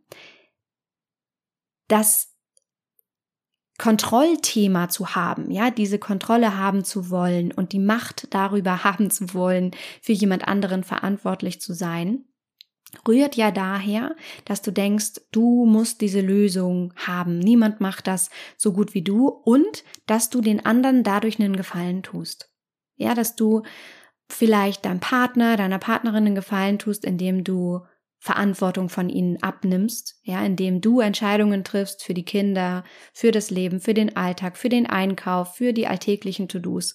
das 1.89 2.33
Kontrollthema 3.79 4.89
zu 4.89 5.17
haben, 5.17 5.51
ja, 5.51 5.71
diese 5.71 5.99
Kontrolle 5.99 6.57
haben 6.57 6.85
zu 6.85 7.11
wollen 7.11 7.51
und 7.51 7.73
die 7.73 7.81
Macht 7.81 8.29
darüber 8.31 8.85
haben 8.85 9.11
zu 9.11 9.35
wollen, 9.35 9.73
für 10.01 10.13
jemand 10.13 10.47
anderen 10.47 10.85
verantwortlich 10.85 11.61
zu 11.61 11.73
sein, 11.73 12.25
rührt 13.09 13.37
ja 13.37 13.51
daher, 13.51 14.15
dass 14.45 14.63
du 14.63 14.71
denkst, 14.71 15.23
du 15.33 15.65
musst 15.65 16.01
diese 16.01 16.21
Lösung 16.21 16.93
haben. 16.95 17.39
Niemand 17.39 17.81
macht 17.81 18.07
das 18.07 18.31
so 18.57 18.73
gut 18.73 18.95
wie 18.95 19.03
du 19.03 19.29
und 19.29 19.83
dass 20.07 20.31
du 20.31 20.41
den 20.41 20.65
anderen 20.65 21.03
dadurch 21.03 21.41
einen 21.41 21.57
Gefallen 21.57 22.03
tust. 22.03 22.52
Ja, 23.03 23.15
dass 23.15 23.37
du 23.37 23.63
vielleicht 24.29 24.85
deinem 24.85 25.01
Partner, 25.01 25.57
deiner 25.57 25.79
Partnerin 25.79 26.27
einen 26.27 26.35
Gefallen 26.35 26.79
tust, 26.79 27.05
indem 27.05 27.45
du 27.45 27.81
Verantwortung 28.19 28.89
von 28.89 29.09
ihnen 29.09 29.43
abnimmst, 29.43 30.21
ja, 30.23 30.45
indem 30.45 30.81
du 30.81 31.01
Entscheidungen 31.01 31.65
triffst 31.65 32.05
für 32.05 32.15
die 32.15 32.25
Kinder, 32.25 32.85
für 33.13 33.33
das 33.33 33.51
Leben, 33.51 33.81
für 33.81 33.95
den 33.95 34.17
Alltag, 34.17 34.57
für 34.57 34.69
den 34.69 34.87
Einkauf, 34.87 35.57
für 35.57 35.73
die 35.73 35.89
alltäglichen 35.89 36.49
To-Dos, 36.49 36.95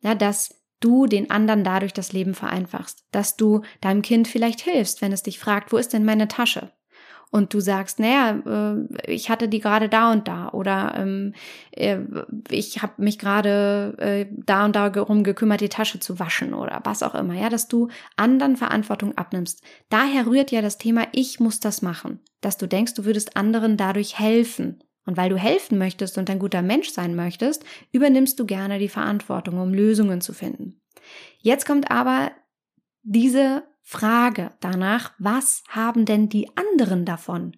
ja, 0.00 0.16
dass 0.16 0.64
du 0.80 1.06
den 1.06 1.30
anderen 1.30 1.62
dadurch 1.62 1.92
das 1.92 2.12
Leben 2.12 2.34
vereinfachst, 2.34 3.04
dass 3.12 3.36
du 3.36 3.62
deinem 3.80 4.02
Kind 4.02 4.26
vielleicht 4.26 4.60
hilfst, 4.60 5.00
wenn 5.00 5.12
es 5.12 5.22
dich 5.22 5.38
fragt, 5.38 5.72
wo 5.72 5.76
ist 5.76 5.92
denn 5.92 6.04
meine 6.04 6.26
Tasche? 6.26 6.72
Und 7.34 7.52
du 7.52 7.58
sagst, 7.58 7.98
naja, 7.98 8.38
äh, 8.46 9.12
ich 9.12 9.28
hatte 9.28 9.48
die 9.48 9.58
gerade 9.58 9.88
da 9.88 10.12
und 10.12 10.28
da 10.28 10.50
oder 10.50 10.94
ähm, 10.96 11.34
äh, 11.72 11.98
ich 12.48 12.80
habe 12.80 12.92
mich 12.98 13.18
gerade 13.18 13.96
äh, 13.98 14.26
da 14.30 14.64
und 14.64 14.76
da 14.76 14.88
darum 14.88 15.24
gekümmert, 15.24 15.60
die 15.60 15.68
Tasche 15.68 15.98
zu 15.98 16.20
waschen 16.20 16.54
oder 16.54 16.80
was 16.84 17.02
auch 17.02 17.16
immer, 17.16 17.34
ja, 17.34 17.48
dass 17.48 17.66
du 17.66 17.88
anderen 18.16 18.56
Verantwortung 18.56 19.18
abnimmst. 19.18 19.64
Daher 19.88 20.28
rührt 20.28 20.52
ja 20.52 20.62
das 20.62 20.78
Thema, 20.78 21.08
ich 21.10 21.40
muss 21.40 21.58
das 21.58 21.82
machen, 21.82 22.20
dass 22.40 22.56
du 22.56 22.68
denkst, 22.68 22.94
du 22.94 23.04
würdest 23.04 23.36
anderen 23.36 23.76
dadurch 23.76 24.16
helfen. 24.16 24.84
Und 25.04 25.16
weil 25.16 25.28
du 25.28 25.36
helfen 25.36 25.76
möchtest 25.76 26.16
und 26.16 26.30
ein 26.30 26.38
guter 26.38 26.62
Mensch 26.62 26.90
sein 26.90 27.16
möchtest, 27.16 27.64
übernimmst 27.90 28.38
du 28.38 28.46
gerne 28.46 28.78
die 28.78 28.88
Verantwortung, 28.88 29.58
um 29.58 29.74
Lösungen 29.74 30.20
zu 30.20 30.32
finden. 30.32 30.80
Jetzt 31.40 31.66
kommt 31.66 31.90
aber 31.90 32.30
diese 33.02 33.64
Frage 33.86 34.52
danach, 34.60 35.12
was 35.18 35.62
haben 35.68 36.06
denn 36.06 36.30
die 36.30 36.48
anderen 36.56 37.04
davon, 37.04 37.56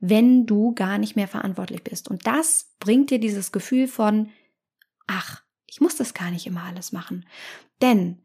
wenn 0.00 0.44
du 0.44 0.74
gar 0.74 0.98
nicht 0.98 1.14
mehr 1.14 1.28
verantwortlich 1.28 1.84
bist? 1.84 2.08
Und 2.08 2.26
das 2.26 2.74
bringt 2.80 3.10
dir 3.10 3.20
dieses 3.20 3.52
Gefühl 3.52 3.86
von, 3.86 4.28
ach, 5.06 5.42
ich 5.66 5.80
muss 5.80 5.94
das 5.94 6.14
gar 6.14 6.32
nicht 6.32 6.48
immer 6.48 6.64
alles 6.64 6.90
machen. 6.90 7.24
Denn 7.80 8.20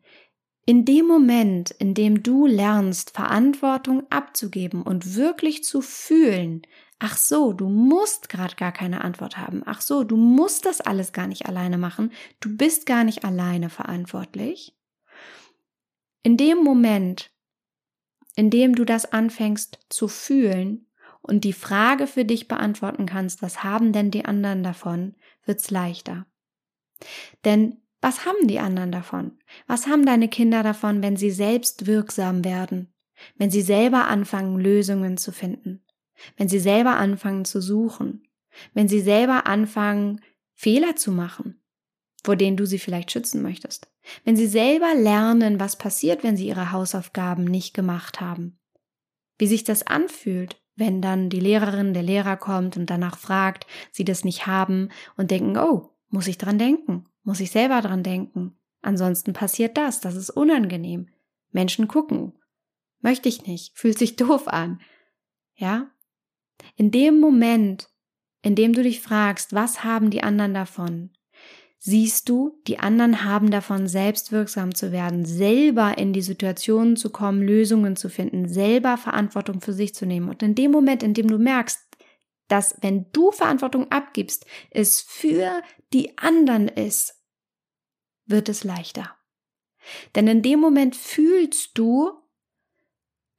in 0.66 0.84
dem 0.84 1.06
Moment, 1.06 1.70
in 1.70 1.94
dem 1.94 2.24
du 2.24 2.48
lernst, 2.48 3.12
Verantwortung 3.12 4.04
abzugeben 4.10 4.82
und 4.82 5.16
wirklich 5.16 5.64
zu 5.64 5.82
fühlen, 5.82 6.64
ach 6.98 7.18
so, 7.18 7.54
du 7.54 7.70
musst 7.70 8.30
gerade 8.30 8.56
gar 8.56 8.72
keine 8.72 9.04
Antwort 9.04 9.38
haben, 9.38 9.62
ach 9.66 9.82
so, 9.82 10.04
du 10.04 10.18
musst 10.18 10.66
das 10.66 10.82
alles 10.82 11.14
gar 11.14 11.28
nicht 11.28 11.46
alleine 11.46 11.78
machen, 11.78 12.12
du 12.40 12.56
bist 12.58 12.88
gar 12.88 13.04
nicht 13.04 13.26
alleine 13.26 13.70
verantwortlich. 13.70 14.76
In 16.24 16.38
dem 16.38 16.64
Moment 16.64 17.33
indem 18.36 18.76
du 18.76 18.86
das 18.86 19.12
anfängst 19.12 19.80
zu 19.90 20.08
fühlen 20.08 20.88
und 21.22 21.44
die 21.44 21.54
Frage 21.54 22.08
für 22.08 22.26
dich 22.26 22.48
beantworten 22.48 23.06
kannst, 23.06 23.42
was 23.42 23.64
haben 23.64 23.94
denn 23.94 24.12
die 24.12 24.26
anderen 24.26 24.64
davon, 24.64 25.16
wird's 25.46 25.72
leichter. 25.72 26.26
Denn 27.46 27.78
was 28.02 28.26
haben 28.26 28.48
die 28.48 28.60
anderen 28.60 28.92
davon? 28.92 29.38
Was 29.66 29.88
haben 29.88 30.06
deine 30.06 30.28
Kinder 30.28 30.62
davon, 30.62 31.02
wenn 31.02 31.16
sie 31.16 31.32
selbst 31.32 31.86
wirksam 31.86 32.44
werden? 32.44 32.94
Wenn 33.38 33.50
sie 33.50 33.62
selber 33.62 34.08
anfangen, 34.08 34.60
Lösungen 34.60 35.16
zu 35.16 35.32
finden? 35.32 35.86
Wenn 36.36 36.50
sie 36.50 36.60
selber 36.60 36.98
anfangen 36.98 37.46
zu 37.46 37.62
suchen? 37.62 38.28
Wenn 38.74 38.90
sie 38.90 39.00
selber 39.00 39.48
anfangen, 39.48 40.22
Fehler 40.54 40.98
zu 40.98 41.12
machen? 41.12 41.63
Vor 42.24 42.36
denen 42.36 42.58
du 42.58 42.66
sie 42.66 42.80
vielleicht 42.80 43.12
schützen 43.12 43.42
möchtest. 43.42 43.90
Wenn 44.24 44.36
sie 44.36 44.48
selber 44.48 44.96
lernen, 44.96 45.60
was 45.60 45.78
passiert, 45.78 46.24
wenn 46.24 46.38
sie 46.38 46.48
ihre 46.48 46.72
Hausaufgaben 46.72 47.44
nicht 47.44 47.74
gemacht 47.74 48.22
haben. 48.22 48.60
Wie 49.38 49.48
sich 49.48 49.64
das 49.64 49.86
anfühlt, 49.86 50.62
wenn 50.76 51.02
dann 51.02 51.30
die 51.30 51.40
Lehrerin, 51.40 51.94
der 51.94 52.04
Lehrer 52.04 52.38
kommt 52.38 52.78
und 52.78 52.90
danach 52.90 53.18
fragt, 53.18 53.68
sie 53.92 54.06
das 54.06 54.24
nicht 54.24 54.48
haben 54.48 54.90
und 55.18 55.32
denken, 55.32 55.58
oh, 55.58 55.92
muss 56.10 56.28
ich 56.28 56.38
dran 56.38 56.58
denken? 56.58 57.06
Muss 57.24 57.40
ich 57.40 57.52
selber 57.52 57.82
dran 57.82 58.04
denken? 58.04 58.58
Ansonsten 58.82 59.34
passiert 59.34 59.78
das, 59.78 60.02
das 60.02 60.16
ist 60.16 60.30
unangenehm. 60.30 61.10
Menschen 61.52 61.88
gucken. 61.88 62.34
Möchte 63.02 63.30
ich 63.30 63.46
nicht, 63.46 63.78
fühlt 63.78 63.98
sich 63.98 64.16
doof 64.16 64.48
an. 64.48 64.82
Ja? 65.56 65.92
In 66.76 66.92
dem 66.92 67.20
Moment, 67.20 67.90
in 68.42 68.56
dem 68.56 68.74
du 68.74 68.84
dich 68.84 69.02
fragst, 69.02 69.54
was 69.54 69.84
haben 69.84 70.10
die 70.10 70.24
anderen 70.24 70.54
davon? 70.54 71.12
Siehst 71.86 72.30
du, 72.30 72.62
die 72.66 72.80
anderen 72.80 73.26
haben 73.26 73.52
davon, 73.52 73.88
selbst 73.88 74.32
wirksam 74.32 74.74
zu 74.74 74.94
werden, 74.94 75.26
selber 75.26 75.98
in 75.98 76.14
die 76.14 76.22
Situation 76.22 76.96
zu 76.96 77.10
kommen, 77.10 77.42
Lösungen 77.42 77.98
zu 77.98 78.10
finden, 78.10 78.48
selber 78.48 78.98
Verantwortung 78.98 79.60
für 79.60 79.74
sich 79.74 79.94
zu 79.94 80.06
nehmen. 80.06 80.30
Und 80.30 80.42
in 80.42 80.56
dem 80.56 80.72
Moment, 80.72 81.04
in 81.04 81.14
dem 81.14 81.28
du 81.28 81.38
merkst, 81.38 81.82
dass 82.48 82.78
wenn 82.80 83.12
du 83.12 83.32
Verantwortung 83.32 83.92
abgibst, 83.92 84.46
es 84.70 85.02
für 85.02 85.62
die 85.92 86.18
anderen 86.18 86.70
ist, 86.70 87.22
wird 88.26 88.48
es 88.48 88.64
leichter. 88.64 89.18
Denn 90.16 90.28
in 90.30 90.42
dem 90.42 90.62
Moment 90.62 90.96
fühlst 90.96 91.78
du, 91.78 92.14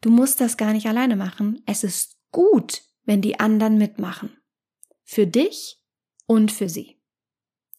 du 0.02 0.10
musst 0.10 0.42
das 0.42 0.58
gar 0.58 0.74
nicht 0.74 0.86
alleine 0.86 1.16
machen. 1.16 1.62
Es 1.64 1.82
ist 1.82 2.18
gut, 2.30 2.82
wenn 3.04 3.22
die 3.22 3.40
anderen 3.40 3.78
mitmachen. 3.78 4.36
Für 5.02 5.26
dich 5.26 5.82
und 6.26 6.52
für 6.52 6.68
sie. 6.68 6.93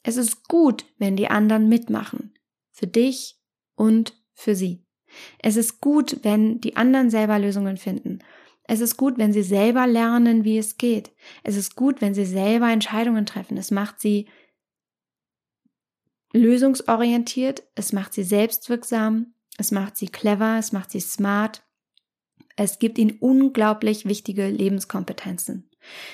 Es 0.08 0.18
ist 0.18 0.48
gut, 0.48 0.86
wenn 1.00 1.16
die 1.16 1.30
anderen 1.30 1.68
mitmachen. 1.68 2.38
Für 2.72 2.86
dich 2.86 3.40
und 3.76 4.14
für 4.36 4.56
sie. 4.56 4.86
Es 5.40 5.56
ist 5.56 5.82
gut, 5.82 6.20
wenn 6.22 6.62
die 6.62 6.76
anderen 6.76 7.10
selber 7.10 7.40
Lösungen 7.40 7.78
finden. 7.78 8.20
Es 8.66 8.82
ist 8.82 8.98
gut, 8.98 9.18
wenn 9.18 9.34
sie 9.34 9.42
selber 9.42 9.88
lernen, 9.88 10.44
wie 10.44 10.60
es 10.60 10.78
geht. 10.78 11.12
Es 11.44 11.56
ist 11.56 11.76
gut, 11.76 12.02
wenn 12.02 12.14
sie 12.14 12.26
selber 12.26 12.70
Entscheidungen 12.70 13.26
treffen. 13.26 13.58
Es 13.58 13.72
macht 13.72 14.00
sie 14.00 14.28
lösungsorientiert, 16.34 17.64
es 17.74 17.92
macht 17.92 18.14
sie 18.14 18.24
selbstwirksam, 18.24 19.34
es 19.58 19.72
macht 19.72 19.98
sie 19.98 20.10
clever, 20.10 20.60
es 20.60 20.72
macht 20.72 20.92
sie 20.92 21.00
smart. 21.00 21.64
Es 22.58 22.78
gibt 22.78 23.00
ihnen 23.00 23.18
unglaublich 23.20 24.06
wichtige 24.06 24.50
Lebenskompetenzen. 24.50 25.68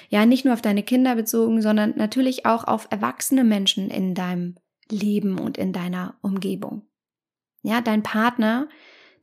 Ja, 0.10 0.26
nicht 0.26 0.46
nur 0.46 0.54
auf 0.54 0.62
deine 0.62 0.84
Kinder 0.84 1.16
bezogen, 1.16 1.62
sondern 1.62 1.94
natürlich 1.96 2.46
auch 2.46 2.64
auf 2.66 2.88
erwachsene 2.90 3.44
Menschen 3.44 3.90
in 3.90 4.14
deinem 4.14 4.56
Leben 4.90 5.40
und 5.40 5.58
in 5.58 5.74
deiner 5.74 6.16
Umgebung. 6.22 6.84
Ja, 7.64 7.82
dein 7.82 8.04
Partner, 8.04 8.68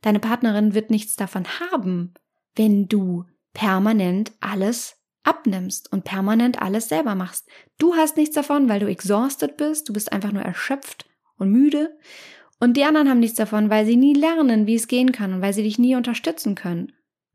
deine 0.01 0.19
Partnerin 0.19 0.73
wird 0.73 0.89
nichts 0.89 1.15
davon 1.15 1.45
haben, 1.59 2.13
wenn 2.55 2.87
du 2.87 3.25
permanent 3.53 4.31
alles 4.39 4.97
abnimmst 5.23 5.91
und 5.91 6.05
permanent 6.05 6.61
alles 6.61 6.89
selber 6.89 7.15
machst. 7.15 7.47
Du 7.77 7.95
hast 7.95 8.17
nichts 8.17 8.35
davon, 8.35 8.69
weil 8.69 8.79
du 8.79 8.87
exhausted 8.87 9.57
bist, 9.57 9.89
du 9.89 9.93
bist 9.93 10.11
einfach 10.11 10.31
nur 10.31 10.41
erschöpft 10.41 11.05
und 11.37 11.51
müde. 11.51 11.97
Und 12.59 12.75
die 12.75 12.83
anderen 12.83 13.09
haben 13.09 13.19
nichts 13.19 13.37
davon, 13.37 13.69
weil 13.69 13.85
sie 13.85 13.95
nie 13.95 14.13
lernen, 14.13 14.67
wie 14.67 14.75
es 14.75 14.87
gehen 14.87 15.11
kann 15.11 15.33
und 15.33 15.41
weil 15.41 15.53
sie 15.53 15.63
dich 15.63 15.79
nie 15.79 15.95
unterstützen 15.95 16.55
können. 16.55 16.93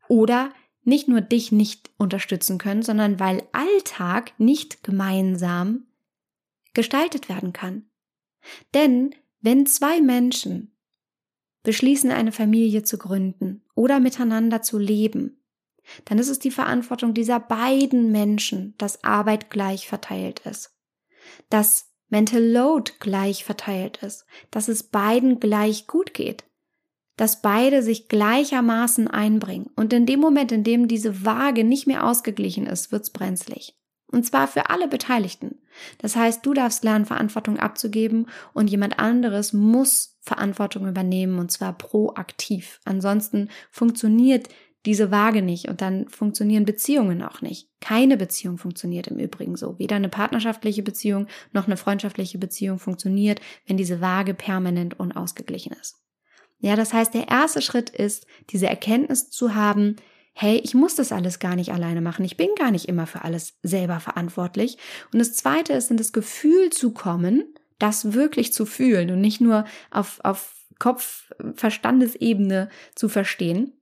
Oder 0.09 0.50
nicht 0.84 1.08
nur 1.08 1.20
dich 1.20 1.52
nicht 1.52 1.90
unterstützen 1.96 2.58
können, 2.58 2.82
sondern 2.82 3.18
weil 3.18 3.42
Alltag 3.52 4.32
nicht 4.38 4.82
gemeinsam 4.82 5.86
gestaltet 6.74 7.28
werden 7.28 7.52
kann. 7.52 7.84
Denn 8.74 9.14
wenn 9.40 9.66
zwei 9.66 10.00
Menschen 10.00 10.74
beschließen, 11.62 12.10
eine 12.10 12.32
Familie 12.32 12.82
zu 12.82 12.98
gründen 12.98 13.62
oder 13.74 14.00
miteinander 14.00 14.62
zu 14.62 14.78
leben, 14.78 15.40
dann 16.04 16.18
ist 16.18 16.28
es 16.28 16.38
die 16.38 16.50
Verantwortung 16.50 17.14
dieser 17.14 17.40
beiden 17.40 18.10
Menschen, 18.10 18.74
dass 18.78 19.04
Arbeit 19.04 19.50
gleich 19.50 19.88
verteilt 19.88 20.40
ist, 20.40 20.74
dass 21.50 21.90
Mental 22.08 22.42
Load 22.42 22.92
gleich 23.00 23.44
verteilt 23.44 24.02
ist, 24.02 24.26
dass 24.50 24.68
es 24.68 24.82
beiden 24.82 25.40
gleich 25.40 25.86
gut 25.86 26.14
geht, 26.14 26.44
dass 27.16 27.42
beide 27.42 27.83
sich 27.83 28.09
gleichermaßen 28.09 29.09
einbringen. 29.09 29.71
Und 29.76 29.92
in 29.92 30.06
dem 30.06 30.21
Moment, 30.21 30.52
in 30.52 30.64
dem 30.64 30.88
diese 30.88 31.25
Waage 31.25 31.64
nicht 31.64 31.87
mehr 31.87 32.06
ausgeglichen 32.06 32.66
ist, 32.66 32.92
wird's 32.92 33.11
brenzlig. 33.11 33.76
Und 34.11 34.25
zwar 34.25 34.47
für 34.47 34.71
alle 34.71 34.87
Beteiligten. 34.87 35.59
Das 35.99 36.14
heißt, 36.14 36.47
du 36.47 36.54
darfst 36.54 36.85
lernen, 36.85 37.04
Verantwortung 37.04 37.59
abzugeben 37.59 38.28
und 38.52 38.71
jemand 38.71 38.99
anderes 38.99 39.52
muss 39.52 40.18
Verantwortung 40.21 40.87
übernehmen 40.87 41.38
und 41.38 41.50
zwar 41.50 41.76
proaktiv. 41.76 42.80
Ansonsten 42.85 43.50
funktioniert 43.71 44.49
diese 44.87 45.11
Waage 45.11 45.42
nicht 45.42 45.68
und 45.68 45.80
dann 45.80 46.09
funktionieren 46.09 46.64
Beziehungen 46.64 47.23
auch 47.23 47.40
nicht. 47.40 47.68
Keine 47.80 48.16
Beziehung 48.16 48.59
funktioniert 48.59 49.09
im 49.09 49.18
Übrigen 49.18 49.56
so. 49.56 49.78
Weder 49.78 49.97
eine 49.97 50.11
partnerschaftliche 50.11 50.83
Beziehung 50.83 51.26
noch 51.52 51.66
eine 51.66 51.76
freundschaftliche 51.76 52.38
Beziehung 52.38 52.79
funktioniert, 52.79 53.40
wenn 53.66 53.77
diese 53.77 54.00
Waage 54.00 54.35
permanent 54.35 55.00
unausgeglichen 55.00 55.74
ist. 55.81 56.03
Ja, 56.64 56.77
das 56.77 56.94
heißt, 56.94 57.12
der 57.12 57.29
erste 57.29 57.61
Schritt 57.61 57.90
ist, 57.90 58.27
diese 58.48 58.66
Erkenntnis 58.66 59.29
zu 59.29 59.55
haben, 59.55 59.96
hey, 60.33 60.57
ich 60.64 60.72
muss 60.72 60.94
das 60.94 61.12
alles 61.12 61.38
gar 61.38 61.57
nicht 61.57 61.72
alleine 61.74 62.00
machen. 62.00 62.24
Ich 62.24 62.38
bin 62.38 62.48
gar 62.59 62.70
nicht 62.70 62.88
immer 62.88 63.07
für 63.07 63.22
alles 63.22 63.59
selber 63.62 64.00
verantwortlich. 64.00 64.79
Und 65.12 65.18
das 65.18 65.35
zweite 65.35 65.74
ist, 65.74 65.90
in 65.90 65.98
das 65.98 66.14
Gefühl 66.14 66.70
zu 66.70 66.94
kommen, 66.94 67.44
das 67.79 68.14
wirklich 68.14 68.55
zu 68.55 68.64
fühlen 68.64 69.11
und 69.11 69.20
nicht 69.20 69.42
nur 69.42 69.66
auf, 69.90 70.20
auf 70.22 70.55
Kopf-Verstandesebene 70.79 72.70
zu 72.94 73.11
verstehen, 73.11 73.74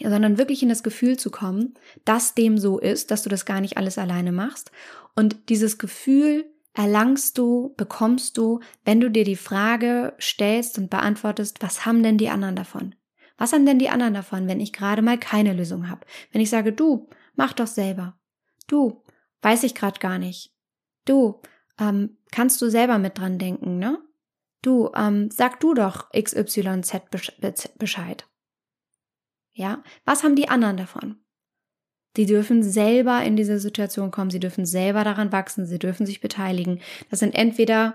sondern 0.00 0.38
wirklich 0.38 0.62
in 0.62 0.68
das 0.68 0.84
Gefühl 0.84 1.18
zu 1.18 1.32
kommen, 1.32 1.74
dass 2.04 2.36
dem 2.36 2.58
so 2.58 2.78
ist, 2.78 3.10
dass 3.10 3.24
du 3.24 3.28
das 3.28 3.44
gar 3.44 3.60
nicht 3.60 3.76
alles 3.76 3.98
alleine 3.98 4.30
machst. 4.30 4.70
Und 5.16 5.48
dieses 5.48 5.78
Gefühl 5.78 6.44
erlangst 6.74 7.38
du, 7.38 7.72
bekommst 7.76 8.36
du, 8.36 8.60
wenn 8.84 9.00
du 9.00 9.10
dir 9.10 9.24
die 9.24 9.36
Frage 9.36 10.14
stellst 10.20 10.76
und 10.78 10.90
beantwortest, 10.90 11.62
was 11.62 11.86
haben 11.86 12.02
denn 12.02 12.18
die 12.18 12.28
anderen 12.28 12.56
davon? 12.56 12.94
Was 13.38 13.52
haben 13.52 13.66
denn 13.66 13.78
die 13.78 13.88
anderen 13.88 14.14
davon, 14.14 14.46
wenn 14.46 14.60
ich 14.60 14.72
gerade 14.72 15.02
mal 15.02 15.18
keine 15.18 15.54
Lösung 15.54 15.88
habe? 15.88 16.06
Wenn 16.32 16.40
ich 16.40 16.50
sage, 16.50 16.72
du, 16.72 17.08
mach 17.34 17.52
doch 17.52 17.66
selber. 17.66 18.18
Du, 18.66 19.02
weiß 19.42 19.62
ich 19.62 19.74
gerade 19.74 19.98
gar 19.98 20.18
nicht. 20.18 20.54
Du, 21.04 21.40
ähm, 21.78 22.18
kannst 22.30 22.60
du 22.62 22.70
selber 22.70 22.98
mit 22.98 23.18
dran 23.18 23.38
denken, 23.38 23.78
ne? 23.78 23.98
Du, 24.62 24.90
ähm, 24.94 25.30
sag 25.30 25.60
du 25.60 25.74
doch 25.74 26.10
XYZ 26.10 27.02
Bescheid. 27.78 28.26
Ja, 29.52 29.82
was 30.04 30.24
haben 30.24 30.36
die 30.36 30.48
anderen 30.48 30.76
davon? 30.76 31.23
Die 32.16 32.26
dürfen 32.26 32.62
selber 32.62 33.22
in 33.22 33.36
diese 33.36 33.58
Situation 33.58 34.10
kommen, 34.10 34.30
sie 34.30 34.40
dürfen 34.40 34.66
selber 34.66 35.02
daran 35.04 35.32
wachsen, 35.32 35.66
sie 35.66 35.78
dürfen 35.78 36.06
sich 36.06 36.20
beteiligen. 36.20 36.80
Das 37.10 37.18
sind 37.18 37.34
entweder 37.34 37.94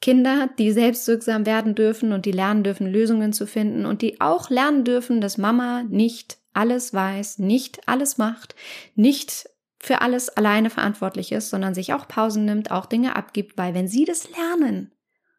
Kinder, 0.00 0.48
die 0.58 0.72
selbstwirksam 0.72 1.44
werden 1.44 1.74
dürfen 1.74 2.12
und 2.12 2.24
die 2.24 2.32
lernen 2.32 2.62
dürfen, 2.62 2.86
Lösungen 2.86 3.32
zu 3.32 3.46
finden 3.46 3.84
und 3.84 4.00
die 4.00 4.20
auch 4.20 4.48
lernen 4.48 4.84
dürfen, 4.84 5.20
dass 5.20 5.38
Mama 5.38 5.82
nicht 5.82 6.38
alles 6.52 6.94
weiß, 6.94 7.38
nicht 7.38 7.88
alles 7.88 8.16
macht, 8.16 8.54
nicht 8.94 9.48
für 9.80 10.00
alles 10.00 10.28
alleine 10.28 10.70
verantwortlich 10.70 11.32
ist, 11.32 11.50
sondern 11.50 11.74
sich 11.74 11.92
auch 11.92 12.08
Pausen 12.08 12.44
nimmt, 12.44 12.70
auch 12.70 12.86
Dinge 12.86 13.16
abgibt, 13.16 13.58
weil 13.58 13.74
wenn 13.74 13.88
sie 13.88 14.04
das 14.04 14.28
lernen, 14.30 14.92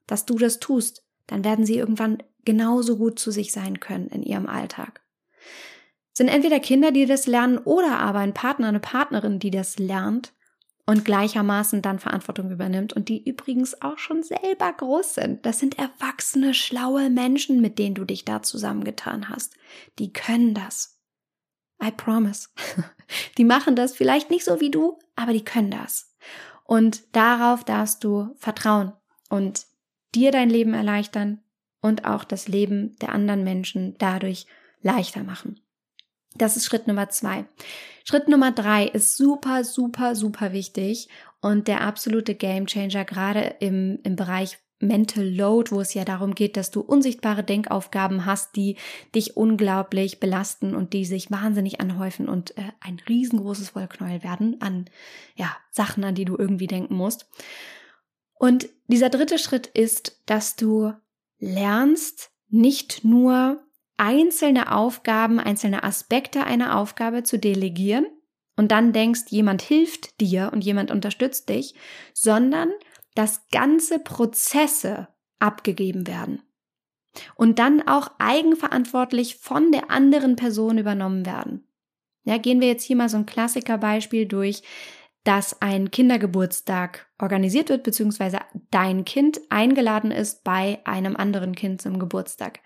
dass 0.07 0.25
du 0.25 0.37
das 0.37 0.59
tust, 0.59 1.03
dann 1.27 1.43
werden 1.43 1.65
sie 1.65 1.77
irgendwann 1.77 2.23
genauso 2.45 2.97
gut 2.97 3.19
zu 3.19 3.31
sich 3.31 3.51
sein 3.51 3.79
können 3.79 4.07
in 4.07 4.23
ihrem 4.23 4.47
Alltag 4.47 5.01
sind 6.19 6.27
entweder 6.27 6.59
Kinder, 6.59 6.91
die 6.91 7.05
das 7.05 7.27
lernen 7.27 7.59
oder 7.59 7.97
aber 7.97 8.19
ein 8.19 8.33
Partner, 8.33 8.67
eine 8.67 8.81
Partnerin, 8.81 9.39
die 9.39 9.51
das 9.51 9.79
lernt 9.79 10.33
und 10.85 11.05
gleichermaßen 11.05 11.81
dann 11.81 11.97
Verantwortung 11.97 12.51
übernimmt 12.51 12.91
und 12.91 13.07
die 13.07 13.23
übrigens 13.23 13.81
auch 13.81 13.97
schon 13.97 14.21
selber 14.21 14.73
groß 14.73 15.15
sind. 15.15 15.45
Das 15.45 15.59
sind 15.59 15.79
erwachsene, 15.79 16.53
schlaue 16.53 17.09
Menschen, 17.09 17.61
mit 17.61 17.79
denen 17.79 17.95
du 17.95 18.03
dich 18.03 18.25
da 18.25 18.41
zusammengetan 18.41 19.29
hast. 19.29 19.55
Die 19.97 20.11
können 20.11 20.53
das. 20.53 20.99
I 21.81 21.89
promise. 21.89 22.49
Die 23.37 23.45
machen 23.45 23.77
das 23.77 23.95
vielleicht 23.95 24.29
nicht 24.29 24.43
so 24.43 24.59
wie 24.59 24.71
du, 24.71 24.99
aber 25.15 25.31
die 25.31 25.45
können 25.45 25.71
das. 25.71 26.13
Und 26.65 27.15
darauf 27.15 27.63
darfst 27.63 28.03
du 28.03 28.35
vertrauen 28.37 28.91
und 29.29 29.65
dir 30.13 30.31
dein 30.31 30.49
Leben 30.49 30.73
erleichtern 30.73 31.41
und 31.81 32.03
auch 32.03 32.25
das 32.25 32.49
Leben 32.49 32.97
der 32.97 33.13
anderen 33.13 33.45
Menschen 33.45 33.95
dadurch 33.97 34.45
leichter 34.81 35.23
machen. 35.23 35.61
Das 36.35 36.57
ist 36.57 36.65
Schritt 36.65 36.87
Nummer 36.87 37.09
zwei. 37.09 37.45
Schritt 38.03 38.27
Nummer 38.27 38.51
drei 38.51 38.85
ist 38.85 39.17
super, 39.17 39.63
super, 39.63 40.15
super 40.15 40.53
wichtig 40.53 41.09
und 41.41 41.67
der 41.67 41.81
absolute 41.81 42.35
Gamechanger 42.35 43.05
gerade 43.05 43.55
im, 43.59 43.99
im 44.03 44.15
Bereich 44.15 44.57
Mental 44.79 45.25
Load, 45.25 45.71
wo 45.71 45.81
es 45.81 45.93
ja 45.93 46.05
darum 46.05 46.33
geht, 46.33 46.55
dass 46.55 46.71
du 46.71 46.79
unsichtbare 46.79 47.43
Denkaufgaben 47.43 48.25
hast, 48.25 48.55
die 48.55 48.77
dich 49.13 49.35
unglaublich 49.35 50.19
belasten 50.19 50.73
und 50.73 50.93
die 50.93 51.03
sich 51.03 51.31
wahnsinnig 51.31 51.81
anhäufen 51.81 52.29
und 52.29 52.57
äh, 52.57 52.71
ein 52.79 53.01
riesengroßes 53.07 53.75
Wollknäuel 53.75 54.23
werden 54.23 54.61
an 54.61 54.85
ja, 55.35 55.55
Sachen, 55.69 56.03
an 56.03 56.15
die 56.15 56.25
du 56.25 56.37
irgendwie 56.37 56.67
denken 56.67 56.95
musst. 56.95 57.27
Und 58.35 58.69
dieser 58.87 59.09
dritte 59.09 59.37
Schritt 59.37 59.67
ist, 59.67 60.21
dass 60.25 60.55
du 60.55 60.93
lernst, 61.39 62.31
nicht 62.47 63.03
nur 63.03 63.61
einzelne 63.99 64.71
Aufgaben, 64.73 65.39
einzelne 65.39 65.83
Aspekte 65.83 66.43
einer 66.43 66.77
Aufgabe 66.77 67.23
zu 67.23 67.37
delegieren 67.37 68.07
und 68.55 68.71
dann 68.71 68.93
denkst, 68.93 69.25
jemand 69.29 69.61
hilft 69.61 70.19
dir 70.21 70.49
und 70.53 70.63
jemand 70.63 70.91
unterstützt 70.91 71.49
dich, 71.49 71.75
sondern 72.13 72.71
dass 73.15 73.47
ganze 73.49 73.99
Prozesse 73.99 75.09
abgegeben 75.39 76.07
werden 76.07 76.41
und 77.35 77.59
dann 77.59 77.87
auch 77.87 78.11
eigenverantwortlich 78.19 79.35
von 79.35 79.71
der 79.71 79.91
anderen 79.91 80.35
Person 80.35 80.77
übernommen 80.77 81.25
werden. 81.25 81.67
Ja, 82.23 82.37
gehen 82.37 82.61
wir 82.61 82.67
jetzt 82.67 82.83
hier 82.83 82.95
mal 82.95 83.09
so 83.09 83.17
ein 83.17 83.25
Klassikerbeispiel 83.25 84.27
durch 84.27 84.61
dass 85.23 85.61
ein 85.61 85.91
Kindergeburtstag 85.91 87.07
organisiert 87.19 87.69
wird, 87.69 87.83
beziehungsweise 87.83 88.39
dein 88.71 89.05
Kind 89.05 89.39
eingeladen 89.49 90.11
ist 90.11 90.43
bei 90.43 90.79
einem 90.85 91.15
anderen 91.15 91.55
Kind 91.55 91.81
zum 91.81 91.99
Geburtstag, 91.99 92.59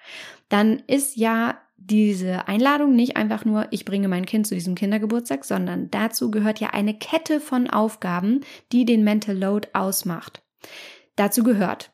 dann 0.50 0.80
ist 0.88 1.18
ja 1.18 1.58
diese 1.78 2.48
Einladung 2.48 2.96
nicht 2.96 3.18
einfach 3.18 3.44
nur, 3.44 3.68
ich 3.72 3.86
bringe 3.86 4.08
mein 4.08 4.26
Kind 4.26 4.48
zu 4.48 4.56
diesem 4.56 4.76
Kindergeburtstag, 4.76 5.44
sondern 5.44 5.90
dazu 5.92 6.32
gehört 6.32 6.60
ja 6.60 6.70
eine 6.70 6.98
Kette 6.98 7.42
von 7.42 7.70
Aufgaben, 7.70 8.42
die 8.72 8.86
den 8.86 9.04
Mental 9.04 9.38
Load 9.38 9.70
ausmacht. 9.74 10.44
Dazu 11.16 11.44
gehört, 11.44 11.92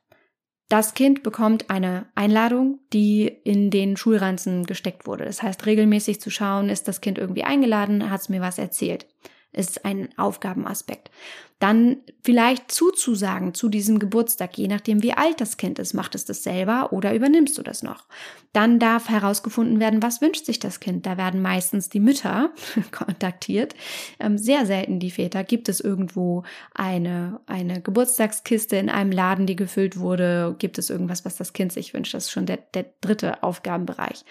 das 0.67 0.93
Kind 0.93 1.23
bekommt 1.23 1.71
eine 1.71 2.05
Einladung, 2.13 2.79
die 2.93 3.25
in 3.25 3.71
den 3.71 3.97
Schulranzen 3.97 4.65
gesteckt 4.67 5.07
wurde. 5.07 5.25
Das 5.25 5.41
heißt, 5.41 5.65
regelmäßig 5.65 6.21
zu 6.21 6.29
schauen, 6.29 6.69
ist 6.69 6.87
das 6.87 7.01
Kind 7.01 7.17
irgendwie 7.17 7.43
eingeladen, 7.43 8.11
hat 8.11 8.21
es 8.21 8.29
mir 8.29 8.41
was 8.41 8.59
erzählt 8.59 9.07
ist 9.51 9.85
ein 9.85 10.09
Aufgabenaspekt. 10.17 11.09
Dann 11.57 11.97
vielleicht 12.23 12.71
zuzusagen 12.71 13.53
zu 13.53 13.67
diesem 13.67 13.99
Geburtstag, 13.99 14.57
je 14.57 14.69
nachdem 14.69 15.03
wie 15.03 15.13
alt 15.13 15.41
das 15.41 15.57
Kind 15.57 15.77
ist. 15.77 15.93
Macht 15.93 16.15
es 16.15 16.23
das 16.23 16.41
selber 16.43 16.93
oder 16.93 17.13
übernimmst 17.13 17.57
du 17.57 17.63
das 17.63 17.83
noch? 17.83 18.05
Dann 18.53 18.79
darf 18.79 19.09
herausgefunden 19.09 19.81
werden, 19.81 20.01
was 20.01 20.21
wünscht 20.21 20.45
sich 20.45 20.59
das 20.59 20.79
Kind. 20.79 21.05
Da 21.05 21.17
werden 21.17 21.41
meistens 21.41 21.89
die 21.89 21.99
Mütter 21.99 22.51
kontaktiert, 22.91 23.75
ähm, 24.21 24.37
sehr 24.37 24.65
selten 24.65 24.99
die 24.99 25.11
Väter. 25.11 25.43
Gibt 25.43 25.67
es 25.67 25.81
irgendwo 25.81 26.43
eine, 26.73 27.41
eine 27.45 27.81
Geburtstagskiste 27.81 28.77
in 28.77 28.89
einem 28.89 29.11
Laden, 29.11 29.45
die 29.45 29.57
gefüllt 29.57 29.99
wurde? 29.99 30.55
Gibt 30.59 30.77
es 30.77 30.89
irgendwas, 30.89 31.25
was 31.25 31.35
das 31.35 31.51
Kind 31.51 31.73
sich 31.73 31.93
wünscht? 31.93 32.13
Das 32.13 32.25
ist 32.25 32.31
schon 32.31 32.45
der, 32.45 32.57
der 32.73 32.85
dritte 33.01 33.43
Aufgabenbereich 33.43 34.23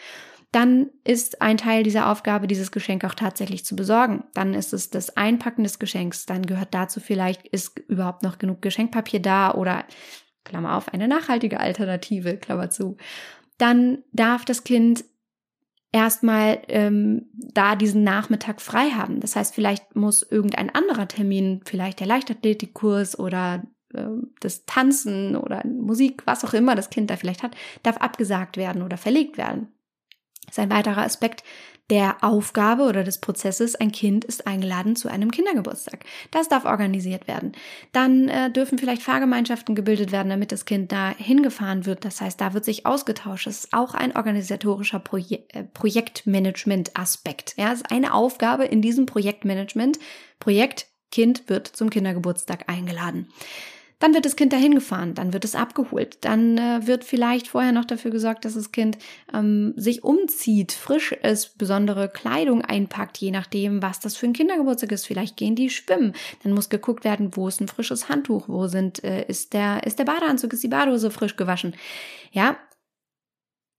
dann 0.53 0.89
ist 1.05 1.43
ein 1.43 1.59
Teil 1.59 1.83
dieser 1.83 2.11
Aufgabe, 2.11 2.47
dieses 2.47 2.73
Geschenk 2.73 3.05
auch 3.05 3.15
tatsächlich 3.15 3.65
zu 3.65 3.77
besorgen. 3.77 4.25
Dann 4.33 4.55
ist 4.55 4.73
es 4.73 4.89
das 4.89 5.17
Einpacken 5.17 5.63
des 5.63 5.79
Geschenks. 5.79 6.25
Dann 6.25 6.47
gehört 6.47 6.73
dazu 6.73 7.01
vielleicht, 7.01 7.47
ist 7.49 7.79
überhaupt 7.81 8.23
noch 8.23 8.39
genug 8.39 8.63
Geschenkpapier 8.63 9.21
da 9.21 9.53
oder, 9.53 9.85
Klammer 10.45 10.77
auf, 10.77 10.93
eine 10.93 11.09
nachhaltige 11.09 11.61
Alternative, 11.61 12.39
Klammer 12.39 12.71
zu. 12.71 12.97
Dann 13.59 13.99
darf 14.13 14.47
das 14.47 14.65
Kind 14.65 15.05
erstmal 15.93 16.63
ähm, 16.69 17.27
da 17.33 17.77
diesen 17.77 18.03
Nachmittag 18.03 18.63
frei 18.63 18.91
haben. 18.91 19.21
Das 19.21 19.37
heißt, 19.37 19.55
vielleicht 19.55 19.97
muss 19.97 20.23
irgendein 20.23 20.75
anderer 20.75 21.09
Termin, 21.09 21.61
vielleicht 21.65 22.01
der 22.01 22.07
Leichtathletikkurs 22.07 23.19
oder 23.19 23.65
äh, 23.93 24.07
das 24.41 24.65
Tanzen 24.65 25.37
oder 25.37 25.67
Musik, 25.67 26.23
was 26.25 26.45
auch 26.45 26.55
immer 26.55 26.75
das 26.75 26.91
Kind 26.91 27.11
da 27.11 27.17
vielleicht 27.17 27.43
hat, 27.43 27.57
darf 27.83 27.99
abgesagt 27.99 28.57
werden 28.57 28.83
oder 28.83 28.97
verlegt 28.97 29.37
werden. 29.39 29.69
Ist 30.49 30.59
ein 30.59 30.71
weiterer 30.71 31.03
Aspekt 31.03 31.43
der 31.91 32.17
Aufgabe 32.23 32.83
oder 32.83 33.03
des 33.03 33.19
Prozesses. 33.19 33.75
Ein 33.75 33.93
Kind 33.93 34.25
ist 34.25 34.47
eingeladen 34.47 34.95
zu 34.95 35.09
einem 35.09 35.31
Kindergeburtstag. 35.31 36.05
Das 36.31 36.49
darf 36.49 36.65
organisiert 36.65 37.27
werden. 37.27 37.53
Dann 37.93 38.29
äh, 38.29 38.51
dürfen 38.51 38.79
vielleicht 38.79 39.03
Fahrgemeinschaften 39.03 39.75
gebildet 39.75 40.13
werden, 40.13 40.29
damit 40.29 40.53
das 40.53 40.67
Kind 40.67 40.93
da 40.93 41.15
hingefahren 41.17 41.87
wird. 41.87 42.05
Das 42.05 42.21
heißt, 42.21 42.41
da 42.41 42.53
wird 42.53 42.65
sich 42.65 42.85
ausgetauscht. 42.85 43.47
Das 43.47 43.65
ist 43.65 43.73
auch 43.73 43.95
ein 43.95 44.15
organisatorischer 44.15 44.99
Proje 44.99 45.45
äh, 45.49 45.65
Projektmanagement-Aspekt. 45.65 47.55
Ja, 47.57 47.73
ist 47.73 47.91
eine 47.91 48.13
Aufgabe 48.13 48.67
in 48.67 48.83
diesem 48.83 49.07
Projektmanagement. 49.07 49.99
Projekt 50.41 50.87
Kind 51.11 51.49
wird 51.49 51.67
zum 51.67 51.89
Kindergeburtstag 51.89 52.69
eingeladen. 52.69 53.29
Dann 54.01 54.15
wird 54.15 54.25
das 54.25 54.37
Kind 54.37 54.53
dahin 54.53 54.75
gefahren, 54.75 55.15
dann 55.15 55.33
wird 55.33 55.45
es 55.45 55.57
abgeholt, 55.57 56.19
dann 56.21 56.57
äh, 56.57 56.87
wird 56.87 57.03
vielleicht 57.03 57.49
vorher 57.49 57.73
noch 57.73 57.85
dafür 57.85 58.13
gesorgt, 58.13 58.45
dass 58.45 58.55
das 58.55 58.71
Kind 58.71 58.97
ähm, 59.35 59.75
sich 59.77 60.05
umzieht, 60.05 60.71
frisch 60.71 61.11
ist, 61.11 61.59
besondere 61.59 62.09
Kleidung 62.09 62.63
einpackt, 62.63 63.19
je 63.19 63.33
nachdem, 63.33 63.83
was 63.83 63.99
das 63.99 64.17
für 64.17 64.27
ein 64.27 64.35
Kindergeburtstag 64.35 64.93
ist. 64.93 65.07
Vielleicht 65.07 65.37
gehen 65.37 65.57
die 65.57 65.69
schwimmen, 65.69 66.15
dann 66.45 66.53
muss 66.53 66.69
geguckt 66.69 67.05
werden, 67.05 67.37
wo 67.37 67.49
ist 67.49 67.61
ein 67.61 67.67
frisches 67.67 68.09
Handtuch, 68.09 68.49
wo 68.49 68.69
sind 68.69 69.03
äh, 69.03 69.25
ist 69.27 69.53
der 69.53 69.85
ist 69.85 69.99
der 69.99 70.05
Badeanzug, 70.05 70.53
ist 70.53 70.63
die 70.63 70.69
Badehose 70.69 71.11
frisch 71.11 71.37
gewaschen. 71.37 71.75
Ja, 72.31 72.57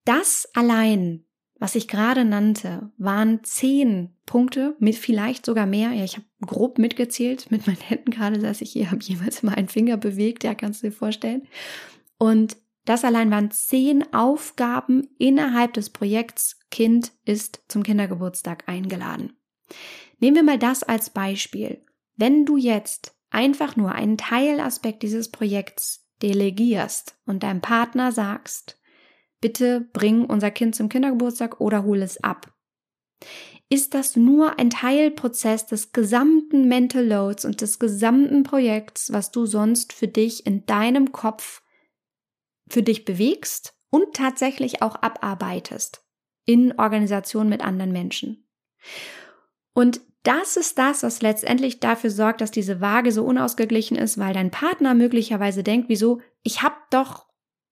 das 0.05 0.49
allein 0.53 1.23
was 1.59 1.75
ich 1.75 1.87
gerade 1.87 2.23
nannte, 2.23 2.91
waren 2.97 3.43
zehn 3.43 4.15
Punkte, 4.25 4.75
mit 4.79 4.95
vielleicht 4.95 5.45
sogar 5.45 5.65
mehr. 5.65 5.91
Ja, 5.91 6.03
ich 6.03 6.15
habe 6.15 6.25
grob 6.41 6.77
mitgezählt. 6.79 7.51
Mit 7.51 7.67
meinen 7.67 7.81
Händen 7.81 8.11
gerade 8.11 8.39
saß 8.39 8.61
ich 8.61 8.71
hier, 8.71 8.91
habe 8.91 9.03
jeweils 9.03 9.43
mal 9.43 9.55
einen 9.55 9.67
Finger 9.67 9.97
bewegt. 9.97 10.43
Ja, 10.43 10.55
kannst 10.55 10.81
du 10.81 10.87
dir 10.87 10.93
vorstellen. 10.93 11.47
Und 12.17 12.57
das 12.85 13.03
allein 13.03 13.29
waren 13.29 13.51
zehn 13.51 14.13
Aufgaben 14.13 15.07
innerhalb 15.17 15.73
des 15.73 15.89
Projekts 15.89 16.59
Kind 16.71 17.11
ist 17.25 17.61
zum 17.67 17.83
Kindergeburtstag 17.83 18.67
eingeladen. 18.67 19.33
Nehmen 20.19 20.35
wir 20.35 20.43
mal 20.43 20.59
das 20.59 20.83
als 20.83 21.09
Beispiel. 21.09 21.83
Wenn 22.15 22.45
du 22.45 22.57
jetzt 22.57 23.15
einfach 23.31 23.75
nur 23.75 23.93
einen 23.93 24.17
Teilaspekt 24.17 25.03
dieses 25.03 25.29
Projekts 25.29 26.07
delegierst 26.21 27.17
und 27.25 27.43
deinem 27.43 27.61
Partner 27.61 28.11
sagst, 28.11 28.78
bitte 29.41 29.87
bring 29.93 30.25
unser 30.25 30.51
Kind 30.51 30.75
zum 30.75 30.89
Kindergeburtstag 30.89 31.59
oder 31.59 31.83
hol 31.83 32.01
es 32.01 32.23
ab. 32.23 32.53
Ist 33.69 33.93
das 33.93 34.15
nur 34.15 34.57
ein 34.57 34.71
Teilprozess 34.71 35.67
des 35.67 35.91
gesamten 35.91 36.67
Mental 36.67 37.05
Loads 37.05 37.45
und 37.45 37.61
des 37.61 37.77
gesamten 37.77 38.43
Projekts, 38.43 39.13
was 39.13 39.31
du 39.31 39.45
sonst 39.45 39.93
für 39.93 40.07
dich 40.07 40.45
in 40.45 40.65
deinem 40.65 41.11
Kopf 41.11 41.61
für 42.67 42.81
dich 42.81 43.05
bewegst 43.05 43.75
und 43.91 44.15
tatsächlich 44.15 44.81
auch 44.81 44.95
abarbeitest 44.95 46.03
in 46.45 46.77
Organisation 46.79 47.47
mit 47.47 47.61
anderen 47.61 47.91
Menschen. 47.91 48.47
Und 49.73 50.01
das 50.23 50.57
ist 50.57 50.77
das, 50.77 51.03
was 51.03 51.21
letztendlich 51.21 51.79
dafür 51.79 52.09
sorgt, 52.09 52.41
dass 52.41 52.51
diese 52.51 52.81
Waage 52.81 53.11
so 53.11 53.23
unausgeglichen 53.23 53.97
ist, 53.97 54.17
weil 54.17 54.33
dein 54.33 54.51
Partner 54.51 54.93
möglicherweise 54.93 55.63
denkt, 55.63 55.89
wieso, 55.89 56.21
ich 56.43 56.61
habe 56.61 56.75
doch 56.89 57.28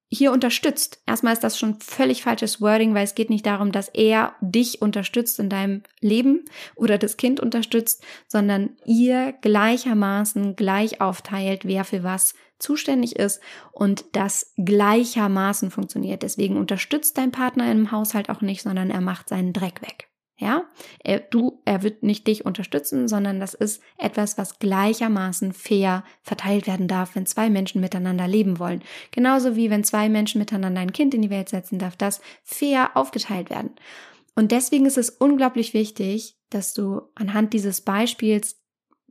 hier 0.10 0.32
unterstützt. 0.32 1.02
Erstmal 1.06 1.34
ist 1.34 1.44
das 1.44 1.60
schon 1.60 1.80
völlig 1.80 2.24
falsches 2.24 2.62
Wording, 2.62 2.94
weil 2.94 3.04
es 3.04 3.16
geht 3.16 3.30
nicht 3.30 3.46
darum, 3.46 3.72
dass 3.72 3.90
er 3.90 4.36
dich 4.40 4.82
unterstützt 4.82 5.40
in 5.40 5.50
deinem 5.50 5.84
Leben 6.00 6.46
oder 6.76 6.98
das 6.98 7.18
Kind 7.18 7.40
unterstützt, 7.40 8.04
sondern 8.28 8.78
ihr 8.86 9.34
gleichermaßen 9.42 10.56
gleich 10.56 11.02
aufteilt, 11.02 11.66
wer 11.66 11.84
für 11.84 12.04
was 12.04 12.36
zuständig 12.58 13.18
ist 13.18 13.42
und 13.72 14.06
das 14.14 14.54
gleichermaßen 14.58 15.72
funktioniert. 15.72 16.24
Deswegen 16.24 16.58
unterstützt 16.58 17.18
dein 17.18 17.32
Partner 17.32 17.72
im 17.72 17.92
Haushalt 17.92 18.30
auch 18.30 18.42
nicht, 18.42 18.64
sondern 18.64 18.90
er 18.90 19.02
macht 19.02 19.30
seinen 19.30 19.54
Dreck 19.54 19.82
weg. 19.82 20.07
Ja, 20.40 20.66
er, 21.04 21.20
du, 21.20 21.62
er 21.66 21.82
wird 21.82 22.04
nicht 22.04 22.28
dich 22.28 22.46
unterstützen, 22.46 23.08
sondern 23.08 23.40
das 23.40 23.56
ist 23.56 23.82
etwas, 23.98 24.38
was 24.38 24.60
gleichermaßen 24.60 25.52
fair 25.52 26.04
verteilt 26.22 26.68
werden 26.68 26.88
darf, 26.88 27.16
wenn 27.16 27.26
zwei 27.26 27.50
Menschen 27.50 27.82
miteinander 27.82 28.28
leben 28.28 28.60
wollen. 28.60 28.84
Genauso 29.10 29.56
wie 29.56 29.72
wenn 29.72 29.84
zwei 29.84 30.10
Menschen 30.10 30.38
miteinander 30.38 30.80
ein 30.80 30.94
Kind 30.94 31.16
in 31.16 31.24
die 31.24 31.32
Welt 31.32 31.50
setzen, 31.50 31.80
darf 31.80 31.96
das 31.96 32.22
fair 32.44 32.92
aufgeteilt 32.96 33.50
werden. 33.50 33.72
Und 34.36 34.52
deswegen 34.52 34.86
ist 34.86 35.00
es 35.00 35.10
unglaublich 35.10 35.74
wichtig, 35.74 36.38
dass 36.52 36.76
du 36.76 37.02
anhand 37.16 37.54
dieses 37.54 37.82
Beispiels 37.82 38.62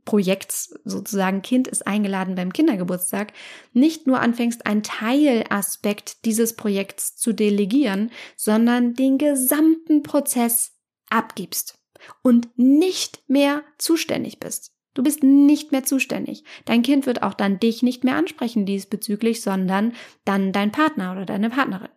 Projekts 0.05 0.79
sozusagen 0.85 1.41
Kind 1.41 1.67
ist 1.67 1.85
eingeladen 1.85 2.35
beim 2.35 2.53
Kindergeburtstag, 2.53 3.33
nicht 3.73 4.07
nur 4.07 4.21
anfängst, 4.21 4.65
einen 4.65 4.81
Teilaspekt 4.81 6.23
dieses 6.23 6.55
Projekts 6.55 7.17
zu 7.17 7.33
delegieren, 7.33 8.11
sondern 8.37 8.93
den 8.93 9.17
gesamten 9.17 10.03
Prozess 10.03 10.76
abgibst 11.09 11.79
und 12.21 12.49
nicht 12.57 13.23
mehr 13.27 13.63
zuständig 13.77 14.39
bist. 14.39 14.73
Du 14.93 15.03
bist 15.03 15.21
nicht 15.21 15.71
mehr 15.71 15.83
zuständig. 15.83 16.43
Dein 16.65 16.81
Kind 16.81 17.05
wird 17.05 17.21
auch 17.21 17.35
dann 17.35 17.59
dich 17.59 17.83
nicht 17.83 18.03
mehr 18.03 18.15
ansprechen 18.15 18.65
diesbezüglich, 18.65 19.41
sondern 19.41 19.93
dann 20.25 20.51
dein 20.51 20.71
Partner 20.71 21.11
oder 21.11 21.25
deine 21.25 21.51
Partnerin. 21.51 21.89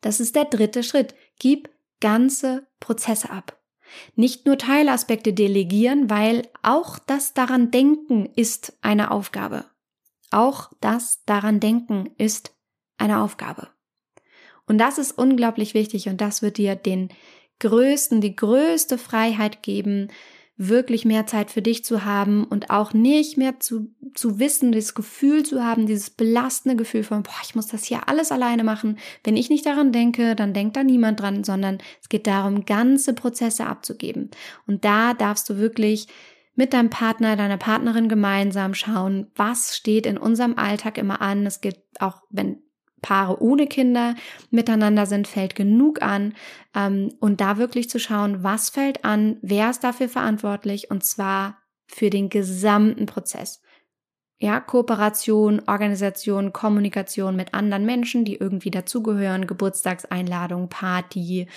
Das 0.00 0.20
ist 0.20 0.36
der 0.36 0.46
dritte 0.46 0.82
Schritt. 0.82 1.14
Gib 1.38 1.68
ganze 2.00 2.66
Prozesse 2.80 3.30
ab. 3.30 3.60
Nicht 4.14 4.46
nur 4.46 4.58
Teilaspekte 4.58 5.32
delegieren, 5.32 6.08
weil 6.10 6.48
auch 6.62 6.98
das 6.98 7.34
daran 7.34 7.70
denken 7.70 8.26
ist 8.36 8.76
eine 8.80 9.10
Aufgabe. 9.10 9.64
Auch 10.30 10.72
das 10.80 11.24
daran 11.24 11.60
denken 11.60 12.10
ist 12.18 12.54
eine 12.98 13.20
Aufgabe. 13.20 13.68
Und 14.66 14.78
das 14.78 14.98
ist 14.98 15.12
unglaublich 15.12 15.74
wichtig 15.74 16.08
und 16.08 16.20
das 16.20 16.42
wird 16.42 16.56
dir 16.56 16.74
den 16.74 17.10
größten, 17.60 18.20
die 18.20 18.36
größte 18.36 18.98
Freiheit 18.98 19.62
geben, 19.62 20.08
wirklich 20.58 21.04
mehr 21.04 21.26
Zeit 21.26 21.50
für 21.50 21.60
dich 21.60 21.84
zu 21.84 22.04
haben 22.04 22.44
und 22.44 22.70
auch 22.70 22.94
nicht 22.94 23.36
mehr 23.36 23.60
zu, 23.60 23.94
zu 24.14 24.38
wissen, 24.38 24.72
das 24.72 24.94
Gefühl 24.94 25.42
zu 25.44 25.62
haben, 25.62 25.86
dieses 25.86 26.10
belastende 26.10 26.76
Gefühl 26.76 27.02
von, 27.02 27.22
boah, 27.22 27.34
ich 27.42 27.54
muss 27.54 27.66
das 27.66 27.84
hier 27.84 28.08
alles 28.08 28.32
alleine 28.32 28.64
machen. 28.64 28.98
Wenn 29.22 29.36
ich 29.36 29.50
nicht 29.50 29.66
daran 29.66 29.92
denke, 29.92 30.34
dann 30.34 30.54
denkt 30.54 30.76
da 30.76 30.82
niemand 30.82 31.20
dran, 31.20 31.44
sondern 31.44 31.78
es 32.00 32.08
geht 32.08 32.26
darum, 32.26 32.64
ganze 32.64 33.12
Prozesse 33.12 33.66
abzugeben. 33.66 34.30
Und 34.66 34.84
da 34.84 35.12
darfst 35.12 35.48
du 35.50 35.58
wirklich 35.58 36.08
mit 36.54 36.72
deinem 36.72 36.88
Partner, 36.88 37.36
deiner 37.36 37.58
Partnerin 37.58 38.08
gemeinsam 38.08 38.72
schauen, 38.72 39.30
was 39.36 39.76
steht 39.76 40.06
in 40.06 40.16
unserem 40.16 40.56
Alltag 40.56 40.96
immer 40.96 41.20
an. 41.20 41.44
Es 41.44 41.60
geht 41.60 41.82
auch, 42.00 42.22
wenn 42.30 42.62
Paare 43.02 43.40
ohne 43.42 43.66
Kinder 43.66 44.14
miteinander 44.50 45.06
sind, 45.06 45.28
fällt 45.28 45.54
genug 45.54 46.02
an. 46.02 46.34
Ähm, 46.74 47.12
und 47.20 47.40
da 47.40 47.58
wirklich 47.58 47.90
zu 47.90 47.98
schauen, 47.98 48.42
was 48.42 48.70
fällt 48.70 49.04
an, 49.04 49.36
wer 49.42 49.70
ist 49.70 49.84
dafür 49.84 50.08
verantwortlich 50.08 50.90
und 50.90 51.04
zwar 51.04 51.58
für 51.86 52.10
den 52.10 52.28
gesamten 52.28 53.06
Prozess. 53.06 53.62
Ja, 54.38 54.60
Kooperation, 54.60 55.62
Organisation, 55.66 56.52
Kommunikation 56.52 57.36
mit 57.36 57.54
anderen 57.54 57.86
Menschen, 57.86 58.24
die 58.26 58.34
irgendwie 58.34 58.70
dazugehören, 58.70 59.46
Geburtstagseinladung, 59.46 60.68
Party, 60.68 61.48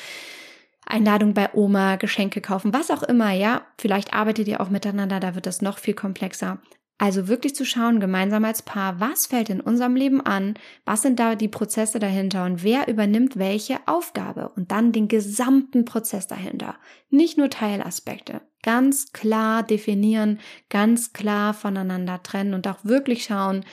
Einladung 0.86 1.34
bei 1.34 1.54
Oma, 1.54 1.98
Geschenke 1.98 2.40
kaufen, 2.42 2.74
was 2.74 2.90
auch 2.90 3.04
immer, 3.04 3.32
ja. 3.32 3.68
Vielleicht 3.78 4.14
arbeitet 4.14 4.48
ihr 4.48 4.62
auch 4.62 4.70
miteinander, 4.70 5.20
da 5.20 5.36
wird 5.36 5.46
das 5.46 5.62
noch 5.62 5.78
viel 5.78 5.94
komplexer. 5.94 6.60
Also 7.02 7.30
wirklich 7.30 7.56
zu 7.56 7.66
schauen, 7.66 8.02
gemeinsam 8.02 8.44
als 8.44 8.62
Paar, 8.62 9.00
was 9.00 9.28
fällt 9.28 9.50
in 9.50 9.62
unserem 9.62 9.96
Leben 9.96 10.20
an, 10.20 10.56
was 10.84 11.02
sind 11.02 11.18
da 11.18 11.36
die 11.36 11.48
Prozesse 11.48 11.98
dahinter 11.98 12.44
und 12.44 12.62
wer 12.62 12.90
übernimmt 12.90 13.40
welche 13.40 13.78
Aufgabe 13.86 14.50
und 14.50 14.70
dann 14.72 14.92
den 14.92 15.08
gesamten 15.08 15.86
Prozess 15.86 16.28
dahinter. 16.28 16.76
Nicht 17.10 17.38
nur 17.38 17.50
Teilaspekte. 17.50 18.42
Ganz 18.64 19.14
klar 19.14 19.64
definieren, 19.64 20.40
ganz 20.68 21.14
klar 21.14 21.54
voneinander 21.54 22.22
trennen 22.22 22.54
und 22.54 22.68
auch 22.68 22.84
wirklich 22.84 23.24
schauen, 23.24 23.64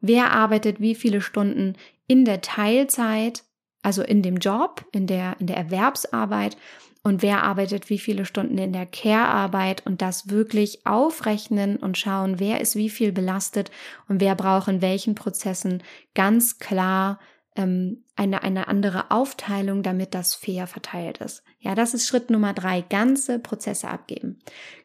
wer 0.00 0.32
arbeitet 0.32 0.80
wie 0.80 0.96
viele 0.96 1.20
Stunden 1.20 1.74
in 2.08 2.24
der 2.24 2.40
Teilzeit, 2.40 3.44
also 3.82 4.02
in 4.02 4.22
dem 4.22 4.38
Job, 4.38 4.84
in 4.90 5.06
der, 5.06 5.36
in 5.38 5.46
der 5.46 5.56
Erwerbsarbeit 5.56 6.56
und 7.02 7.22
wer 7.22 7.42
arbeitet 7.42 7.90
wie 7.90 7.98
viele 7.98 8.24
Stunden 8.24 8.58
in 8.58 8.72
der 8.72 8.86
Care-Arbeit 8.86 9.84
und 9.86 10.02
das 10.02 10.30
wirklich 10.30 10.86
aufrechnen 10.86 11.76
und 11.76 11.98
schauen, 11.98 12.38
wer 12.38 12.60
ist 12.60 12.76
wie 12.76 12.90
viel 12.90 13.12
belastet 13.12 13.70
und 14.08 14.20
wer 14.20 14.36
braucht 14.36 14.68
in 14.68 14.82
welchen 14.82 15.14
Prozessen 15.16 15.82
ganz 16.14 16.58
klar 16.58 17.18
ähm, 17.56 18.04
eine, 18.14 18.42
eine 18.44 18.68
andere 18.68 19.10
Aufteilung, 19.10 19.82
damit 19.82 20.14
das 20.14 20.34
fair 20.34 20.68
verteilt 20.68 21.18
ist. 21.18 21.42
Ja, 21.58 21.74
das 21.74 21.92
ist 21.92 22.06
Schritt 22.06 22.30
Nummer 22.30 22.52
drei, 22.52 22.82
ganze 22.82 23.40
Prozesse 23.40 23.88
abgeben. 23.88 24.38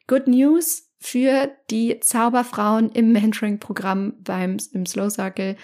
Good 0.08 0.28
News 0.28 0.90
für 1.00 1.52
die 1.70 2.00
Zauberfrauen 2.00 2.90
im 2.90 3.12
Mentoring-Programm 3.14 4.16
beim 4.24 4.58
im 4.74 4.86
Slow 4.88 5.12
Circle 5.12 5.56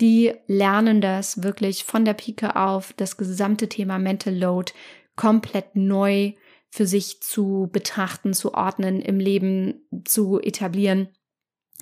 die 0.00 0.32
lernen 0.48 1.00
das 1.00 1.42
wirklich 1.42 1.84
von 1.84 2.04
der 2.04 2.14
Pike 2.14 2.56
auf, 2.56 2.92
das 2.94 3.16
gesamte 3.16 3.68
Thema 3.68 3.98
Mental 3.98 4.34
Load 4.34 4.72
komplett 5.16 5.76
neu 5.76 6.32
für 6.70 6.86
sich 6.86 7.20
zu 7.20 7.68
betrachten, 7.72 8.34
zu 8.34 8.54
ordnen, 8.54 9.00
im 9.00 9.20
Leben 9.20 9.86
zu 10.04 10.40
etablieren. 10.40 11.08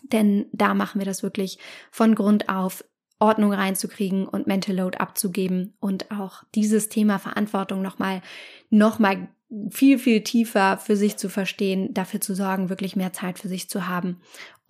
Denn 0.02 0.46
da 0.52 0.74
machen 0.74 0.98
wir 0.98 1.06
das 1.06 1.22
wirklich 1.22 1.58
von 1.90 2.14
Grund 2.14 2.48
auf, 2.48 2.84
Ordnung 3.18 3.52
reinzukriegen 3.52 4.26
und 4.26 4.48
Mental 4.48 4.74
Load 4.74 4.98
abzugeben 4.98 5.74
und 5.78 6.10
auch 6.10 6.42
dieses 6.56 6.88
Thema 6.88 7.20
Verantwortung 7.20 7.80
nochmal, 7.80 8.20
nochmal 8.68 9.28
viel, 9.70 10.00
viel 10.00 10.24
tiefer 10.24 10.76
für 10.76 10.96
sich 10.96 11.18
zu 11.18 11.28
verstehen, 11.28 11.94
dafür 11.94 12.20
zu 12.20 12.34
sorgen, 12.34 12.68
wirklich 12.68 12.96
mehr 12.96 13.12
Zeit 13.12 13.38
für 13.38 13.46
sich 13.46 13.70
zu 13.70 13.86
haben 13.86 14.20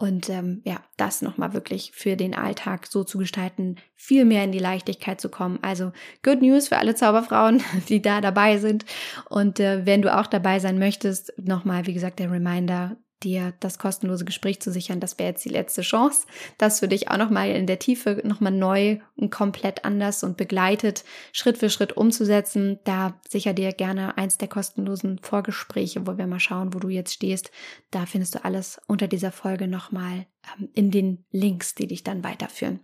und 0.02 0.28
ähm, 0.30 0.62
ja, 0.64 0.80
das 0.96 1.22
nochmal 1.22 1.52
wirklich 1.52 1.92
für 1.94 2.16
den 2.16 2.34
Alltag 2.34 2.88
so 2.88 3.04
zu 3.04 3.18
gestalten, 3.18 3.76
viel 3.94 4.24
mehr 4.24 4.42
in 4.42 4.50
die 4.50 4.58
Leichtigkeit 4.58 5.20
zu 5.20 5.28
kommen. 5.28 5.60
Also 5.62 5.92
Good 6.24 6.42
News 6.42 6.66
für 6.66 6.78
alle 6.78 6.96
Zauberfrauen, 6.96 7.62
die 7.88 8.02
da 8.02 8.20
dabei 8.20 8.58
sind. 8.58 8.84
Und 9.30 9.60
äh, 9.60 9.86
wenn 9.86 10.02
du 10.02 10.12
auch 10.12 10.26
dabei 10.26 10.58
sein 10.58 10.80
möchtest, 10.80 11.32
nochmal, 11.38 11.86
wie 11.86 11.94
gesagt, 11.94 12.18
der 12.18 12.32
Reminder, 12.32 12.96
dir 13.24 13.54
das 13.60 13.78
kostenlose 13.78 14.24
Gespräch 14.24 14.60
zu 14.60 14.70
sichern, 14.70 15.00
das 15.00 15.18
wäre 15.18 15.30
jetzt 15.30 15.44
die 15.44 15.50
letzte 15.50 15.82
Chance, 15.82 16.26
das 16.58 16.80
für 16.80 16.88
dich 16.88 17.10
auch 17.10 17.16
nochmal 17.16 17.50
in 17.50 17.66
der 17.66 17.78
Tiefe 17.78 18.20
nochmal 18.24 18.52
neu 18.52 18.98
und 19.16 19.30
komplett 19.30 19.84
anders 19.84 20.22
und 20.22 20.36
begleitet 20.36 21.04
Schritt 21.32 21.58
für 21.58 21.70
Schritt 21.70 21.96
umzusetzen. 21.96 22.78
Da 22.84 23.20
sicher 23.28 23.54
dir 23.54 23.72
gerne 23.72 24.16
eins 24.18 24.38
der 24.38 24.48
kostenlosen 24.48 25.18
Vorgespräche, 25.20 26.06
wo 26.06 26.18
wir 26.18 26.26
mal 26.26 26.40
schauen, 26.40 26.74
wo 26.74 26.78
du 26.78 26.88
jetzt 26.88 27.12
stehst. 27.12 27.50
Da 27.90 28.06
findest 28.06 28.34
du 28.34 28.44
alles 28.44 28.80
unter 28.86 29.08
dieser 29.08 29.32
Folge 29.32 29.68
nochmal 29.68 30.26
ähm, 30.58 30.68
in 30.74 30.90
den 30.90 31.24
Links, 31.30 31.74
die 31.74 31.86
dich 31.86 32.04
dann 32.04 32.24
weiterführen. 32.24 32.80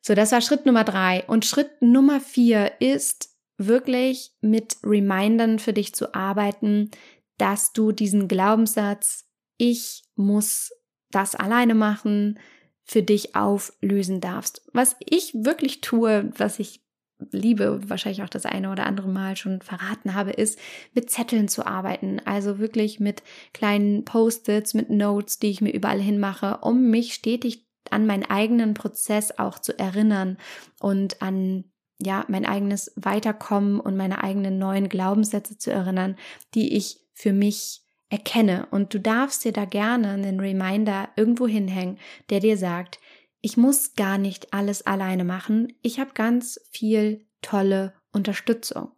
So, 0.00 0.14
das 0.14 0.32
war 0.32 0.40
Schritt 0.40 0.66
Nummer 0.66 0.84
drei. 0.84 1.24
Und 1.26 1.46
Schritt 1.46 1.80
Nummer 1.80 2.20
vier 2.20 2.72
ist 2.80 3.30
wirklich 3.56 4.32
mit 4.40 4.76
Remindern 4.82 5.58
für 5.58 5.72
dich 5.72 5.94
zu 5.94 6.14
arbeiten, 6.14 6.90
dass 7.38 7.72
du 7.72 7.92
diesen 7.92 8.28
Glaubenssatz 8.28 9.26
ich 9.56 10.04
muss 10.16 10.72
das 11.10 11.34
alleine 11.34 11.74
machen, 11.74 12.38
für 12.84 13.02
dich 13.02 13.34
auflösen 13.34 14.20
darfst. 14.20 14.62
Was 14.72 14.96
ich 15.00 15.32
wirklich 15.34 15.80
tue, 15.80 16.30
was 16.36 16.58
ich 16.58 16.84
liebe, 17.30 17.80
wahrscheinlich 17.88 18.22
auch 18.22 18.28
das 18.28 18.44
eine 18.44 18.70
oder 18.70 18.86
andere 18.86 19.08
Mal 19.08 19.36
schon 19.36 19.62
verraten 19.62 20.14
habe, 20.14 20.32
ist 20.32 20.58
mit 20.92 21.10
Zetteln 21.10 21.48
zu 21.48 21.66
arbeiten. 21.66 22.20
Also 22.24 22.58
wirklich 22.58 23.00
mit 23.00 23.22
kleinen 23.52 24.04
Post-its, 24.04 24.74
mit 24.74 24.90
Notes, 24.90 25.38
die 25.38 25.50
ich 25.50 25.60
mir 25.60 25.72
überall 25.72 26.00
hinmache, 26.00 26.58
um 26.60 26.90
mich 26.90 27.14
stetig 27.14 27.66
an 27.90 28.06
meinen 28.06 28.24
eigenen 28.24 28.74
Prozess 28.74 29.38
auch 29.38 29.58
zu 29.58 29.78
erinnern 29.78 30.38
und 30.80 31.22
an 31.22 31.64
ja, 32.00 32.24
mein 32.28 32.44
eigenes 32.44 32.92
Weiterkommen 32.96 33.78
und 33.78 33.96
meine 33.96 34.22
eigenen 34.22 34.58
neuen 34.58 34.88
Glaubenssätze 34.88 35.58
zu 35.58 35.70
erinnern, 35.70 36.16
die 36.54 36.76
ich 36.76 37.00
für 37.12 37.32
mich 37.32 37.83
erkenne. 38.14 38.68
Und 38.70 38.94
du 38.94 39.00
darfst 39.00 39.44
dir 39.44 39.52
da 39.52 39.64
gerne 39.64 40.10
einen 40.10 40.38
Reminder 40.38 41.08
irgendwo 41.16 41.48
hinhängen, 41.48 41.98
der 42.30 42.38
dir 42.38 42.56
sagt, 42.56 43.00
ich 43.40 43.56
muss 43.56 43.94
gar 43.96 44.18
nicht 44.18 44.54
alles 44.54 44.86
alleine 44.86 45.24
machen. 45.24 45.72
Ich 45.82 45.98
habe 45.98 46.12
ganz 46.14 46.60
viel 46.70 47.26
tolle 47.42 47.92
Unterstützung. 48.12 48.92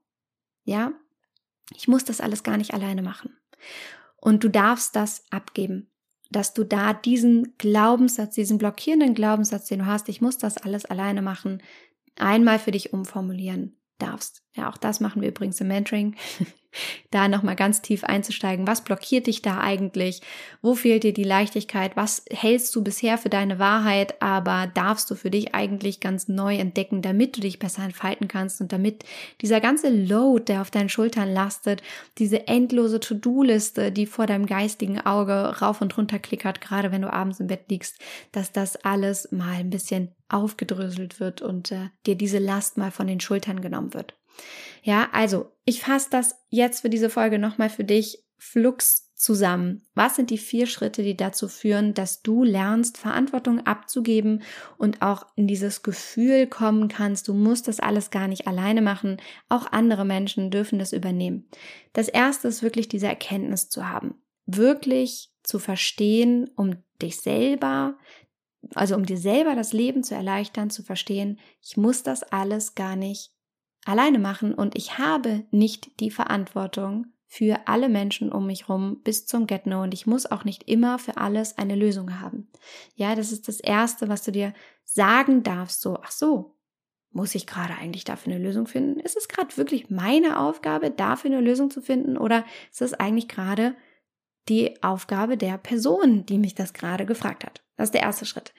Ja, 0.64 0.92
ich 1.74 1.88
muss 1.88 2.04
das 2.04 2.20
alles 2.20 2.42
gar 2.42 2.58
nicht 2.58 2.74
alleine 2.74 3.00
machen. 3.00 3.34
Und 4.16 4.44
du 4.44 4.50
darfst 4.50 4.94
das 4.94 5.24
abgeben, 5.30 5.90
dass 6.30 6.52
du 6.52 6.64
da 6.64 6.92
diesen 6.92 7.56
Glaubenssatz, 7.56 8.34
diesen 8.34 8.58
blockierenden 8.58 9.14
Glaubenssatz, 9.14 9.68
den 9.68 9.78
du 9.78 9.86
hast, 9.86 10.10
ich 10.10 10.20
muss 10.20 10.36
das 10.36 10.58
alles 10.58 10.84
alleine 10.84 11.22
machen, 11.22 11.62
einmal 12.16 12.58
für 12.58 12.70
dich 12.70 12.92
umformulieren 12.92 13.76
darfst. 13.98 14.42
Ja, 14.54 14.70
auch 14.70 14.76
das 14.76 15.00
machen 15.00 15.22
wir 15.22 15.28
übrigens 15.28 15.60
im 15.60 15.68
Mentoring. 15.68 16.16
da 17.10 17.28
nochmal 17.28 17.56
ganz 17.56 17.82
tief 17.82 18.04
einzusteigen. 18.04 18.66
Was 18.66 18.84
blockiert 18.84 19.26
dich 19.26 19.42
da 19.42 19.60
eigentlich? 19.60 20.20
Wo 20.62 20.74
fehlt 20.74 21.04
dir 21.04 21.12
die 21.12 21.24
Leichtigkeit? 21.24 21.96
Was 21.96 22.24
hältst 22.30 22.74
du 22.74 22.82
bisher 22.82 23.18
für 23.18 23.28
deine 23.28 23.58
Wahrheit, 23.58 24.20
aber 24.20 24.66
darfst 24.66 25.10
du 25.10 25.14
für 25.14 25.30
dich 25.30 25.54
eigentlich 25.54 26.00
ganz 26.00 26.28
neu 26.28 26.56
entdecken, 26.56 27.02
damit 27.02 27.36
du 27.36 27.40
dich 27.40 27.58
besser 27.58 27.82
entfalten 27.82 28.28
kannst 28.28 28.60
und 28.60 28.72
damit 28.72 29.04
dieser 29.40 29.60
ganze 29.60 29.88
Load, 29.90 30.44
der 30.44 30.60
auf 30.60 30.70
deinen 30.70 30.88
Schultern 30.88 31.32
lastet, 31.32 31.82
diese 32.18 32.46
endlose 32.48 33.00
To-Do-Liste, 33.00 33.92
die 33.92 34.06
vor 34.06 34.26
deinem 34.26 34.46
geistigen 34.46 35.00
Auge 35.00 35.56
rauf 35.60 35.80
und 35.80 35.96
runter 35.96 36.18
klickert, 36.18 36.60
gerade 36.60 36.92
wenn 36.92 37.02
du 37.02 37.12
abends 37.12 37.40
im 37.40 37.46
Bett 37.46 37.64
liegst, 37.68 37.98
dass 38.32 38.52
das 38.52 38.76
alles 38.76 39.32
mal 39.32 39.56
ein 39.56 39.70
bisschen 39.70 40.15
aufgedröselt 40.28 41.20
wird 41.20 41.42
und 41.42 41.72
äh, 41.72 41.88
dir 42.06 42.14
diese 42.14 42.38
Last 42.38 42.76
mal 42.76 42.90
von 42.90 43.06
den 43.06 43.20
Schultern 43.20 43.60
genommen 43.60 43.94
wird. 43.94 44.14
Ja, 44.82 45.08
also 45.12 45.52
ich 45.64 45.80
fasse 45.80 46.08
das 46.10 46.36
jetzt 46.48 46.80
für 46.80 46.90
diese 46.90 47.10
Folge 47.10 47.38
nochmal 47.38 47.70
für 47.70 47.84
dich 47.84 48.24
flux 48.38 49.06
zusammen. 49.16 49.82
Was 49.94 50.16
sind 50.16 50.28
die 50.28 50.38
vier 50.38 50.66
Schritte, 50.66 51.02
die 51.02 51.16
dazu 51.16 51.48
führen, 51.48 51.94
dass 51.94 52.22
du 52.22 52.44
lernst, 52.44 52.98
Verantwortung 52.98 53.66
abzugeben 53.66 54.42
und 54.76 55.00
auch 55.00 55.26
in 55.36 55.46
dieses 55.46 55.82
Gefühl 55.82 56.46
kommen 56.46 56.88
kannst, 56.88 57.26
du 57.28 57.34
musst 57.34 57.66
das 57.66 57.80
alles 57.80 58.10
gar 58.10 58.28
nicht 58.28 58.46
alleine 58.46 58.82
machen, 58.82 59.16
auch 59.48 59.72
andere 59.72 60.04
Menschen 60.04 60.50
dürfen 60.50 60.78
das 60.78 60.92
übernehmen. 60.92 61.48
Das 61.94 62.08
erste 62.08 62.48
ist 62.48 62.62
wirklich 62.62 62.88
diese 62.88 63.06
Erkenntnis 63.06 63.70
zu 63.70 63.88
haben, 63.88 64.16
wirklich 64.44 65.30
zu 65.42 65.58
verstehen, 65.58 66.50
um 66.54 66.76
dich 67.00 67.20
selber, 67.20 67.96
also 68.74 68.94
um 68.94 69.06
dir 69.06 69.18
selber 69.18 69.54
das 69.54 69.72
Leben 69.72 70.02
zu 70.02 70.14
erleichtern, 70.14 70.70
zu 70.70 70.82
verstehen, 70.82 71.38
ich 71.62 71.76
muss 71.76 72.02
das 72.02 72.22
alles 72.22 72.74
gar 72.74 72.96
nicht 72.96 73.32
alleine 73.84 74.18
machen 74.18 74.54
und 74.54 74.76
ich 74.76 74.98
habe 74.98 75.44
nicht 75.50 76.00
die 76.00 76.10
Verantwortung 76.10 77.06
für 77.26 77.66
alle 77.66 77.88
Menschen 77.88 78.32
um 78.32 78.46
mich 78.46 78.68
rum 78.68 79.00
bis 79.02 79.26
zum 79.26 79.46
Get-No 79.46 79.82
und 79.82 79.94
ich 79.94 80.06
muss 80.06 80.26
auch 80.26 80.44
nicht 80.44 80.68
immer 80.68 80.98
für 80.98 81.16
alles 81.16 81.58
eine 81.58 81.74
Lösung 81.74 82.20
haben. 82.20 82.48
Ja, 82.94 83.14
das 83.14 83.32
ist 83.32 83.48
das 83.48 83.60
Erste, 83.60 84.08
was 84.08 84.22
du 84.22 84.32
dir 84.32 84.54
sagen 84.84 85.42
darfst, 85.42 85.80
so, 85.80 85.98
ach 86.02 86.12
so, 86.12 86.56
muss 87.10 87.34
ich 87.34 87.46
gerade 87.46 87.74
eigentlich 87.74 88.04
dafür 88.04 88.34
eine 88.34 88.42
Lösung 88.42 88.66
finden? 88.66 89.00
Ist 89.00 89.16
es 89.16 89.28
gerade 89.28 89.56
wirklich 89.56 89.90
meine 89.90 90.38
Aufgabe, 90.38 90.90
dafür 90.90 91.30
eine 91.30 91.40
Lösung 91.40 91.70
zu 91.70 91.80
finden 91.80 92.16
oder 92.16 92.44
ist 92.70 92.82
es 92.82 92.94
eigentlich 92.94 93.28
gerade 93.28 93.74
die 94.48 94.82
Aufgabe 94.82 95.36
der 95.36 95.58
Person, 95.58 96.26
die 96.26 96.38
mich 96.38 96.54
das 96.54 96.72
gerade 96.72 97.06
gefragt 97.06 97.44
hat? 97.44 97.65
Das 97.76 97.88
ist 97.88 97.94
der 97.94 98.02
erste 98.02 98.26
Schritt. 98.26 98.52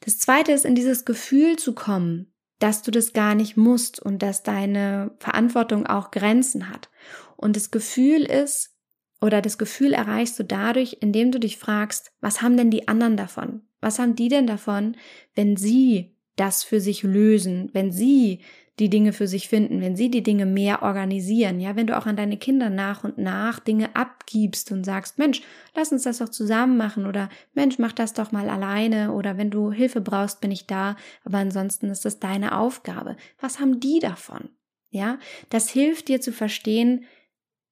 Das 0.00 0.18
zweite 0.18 0.52
ist, 0.52 0.64
in 0.64 0.74
dieses 0.74 1.04
Gefühl 1.04 1.56
zu 1.56 1.74
kommen, 1.74 2.32
dass 2.58 2.82
du 2.82 2.90
das 2.90 3.12
gar 3.12 3.34
nicht 3.34 3.56
musst 3.56 4.00
und 4.00 4.22
dass 4.22 4.42
deine 4.42 5.12
Verantwortung 5.18 5.86
auch 5.86 6.10
Grenzen 6.10 6.70
hat. 6.70 6.88
Und 7.36 7.56
das 7.56 7.70
Gefühl 7.70 8.24
ist, 8.24 8.74
oder 9.20 9.42
das 9.42 9.58
Gefühl 9.58 9.92
erreichst 9.92 10.38
du 10.38 10.44
dadurch, 10.44 10.98
indem 11.00 11.32
du 11.32 11.40
dich 11.40 11.58
fragst, 11.58 12.12
was 12.20 12.42
haben 12.42 12.56
denn 12.56 12.70
die 12.70 12.88
anderen 12.88 13.16
davon? 13.16 13.62
Was 13.80 13.98
haben 13.98 14.16
die 14.16 14.28
denn 14.28 14.46
davon, 14.46 14.96
wenn 15.34 15.56
sie 15.56 16.16
das 16.36 16.62
für 16.62 16.80
sich 16.80 17.02
lösen, 17.02 17.70
wenn 17.72 17.90
sie 17.90 18.40
die 18.78 18.90
Dinge 18.90 19.12
für 19.12 19.26
sich 19.26 19.48
finden, 19.48 19.80
wenn 19.80 19.96
sie 19.96 20.10
die 20.10 20.22
Dinge 20.22 20.46
mehr 20.46 20.82
organisieren, 20.82 21.60
ja, 21.60 21.74
wenn 21.76 21.86
du 21.86 21.96
auch 21.96 22.06
an 22.06 22.16
deine 22.16 22.36
Kinder 22.36 22.70
nach 22.70 23.02
und 23.04 23.18
nach 23.18 23.58
Dinge 23.58 23.94
abgibst 23.96 24.70
und 24.70 24.84
sagst, 24.84 25.18
Mensch, 25.18 25.42
lass 25.74 25.90
uns 25.90 26.04
das 26.04 26.18
doch 26.18 26.28
zusammen 26.28 26.76
machen 26.76 27.06
oder 27.06 27.28
Mensch, 27.54 27.78
mach 27.78 27.92
das 27.92 28.12
doch 28.12 28.30
mal 28.30 28.48
alleine 28.48 29.12
oder 29.12 29.36
wenn 29.36 29.50
du 29.50 29.72
Hilfe 29.72 30.00
brauchst, 30.00 30.40
bin 30.40 30.50
ich 30.50 30.66
da, 30.66 30.96
aber 31.24 31.38
ansonsten 31.38 31.90
ist 31.90 32.04
das 32.04 32.20
deine 32.20 32.56
Aufgabe. 32.56 33.16
Was 33.40 33.58
haben 33.58 33.80
die 33.80 33.98
davon? 33.98 34.50
Ja, 34.90 35.18
das 35.50 35.68
hilft 35.68 36.08
dir 36.08 36.20
zu 36.20 36.32
verstehen, 36.32 37.04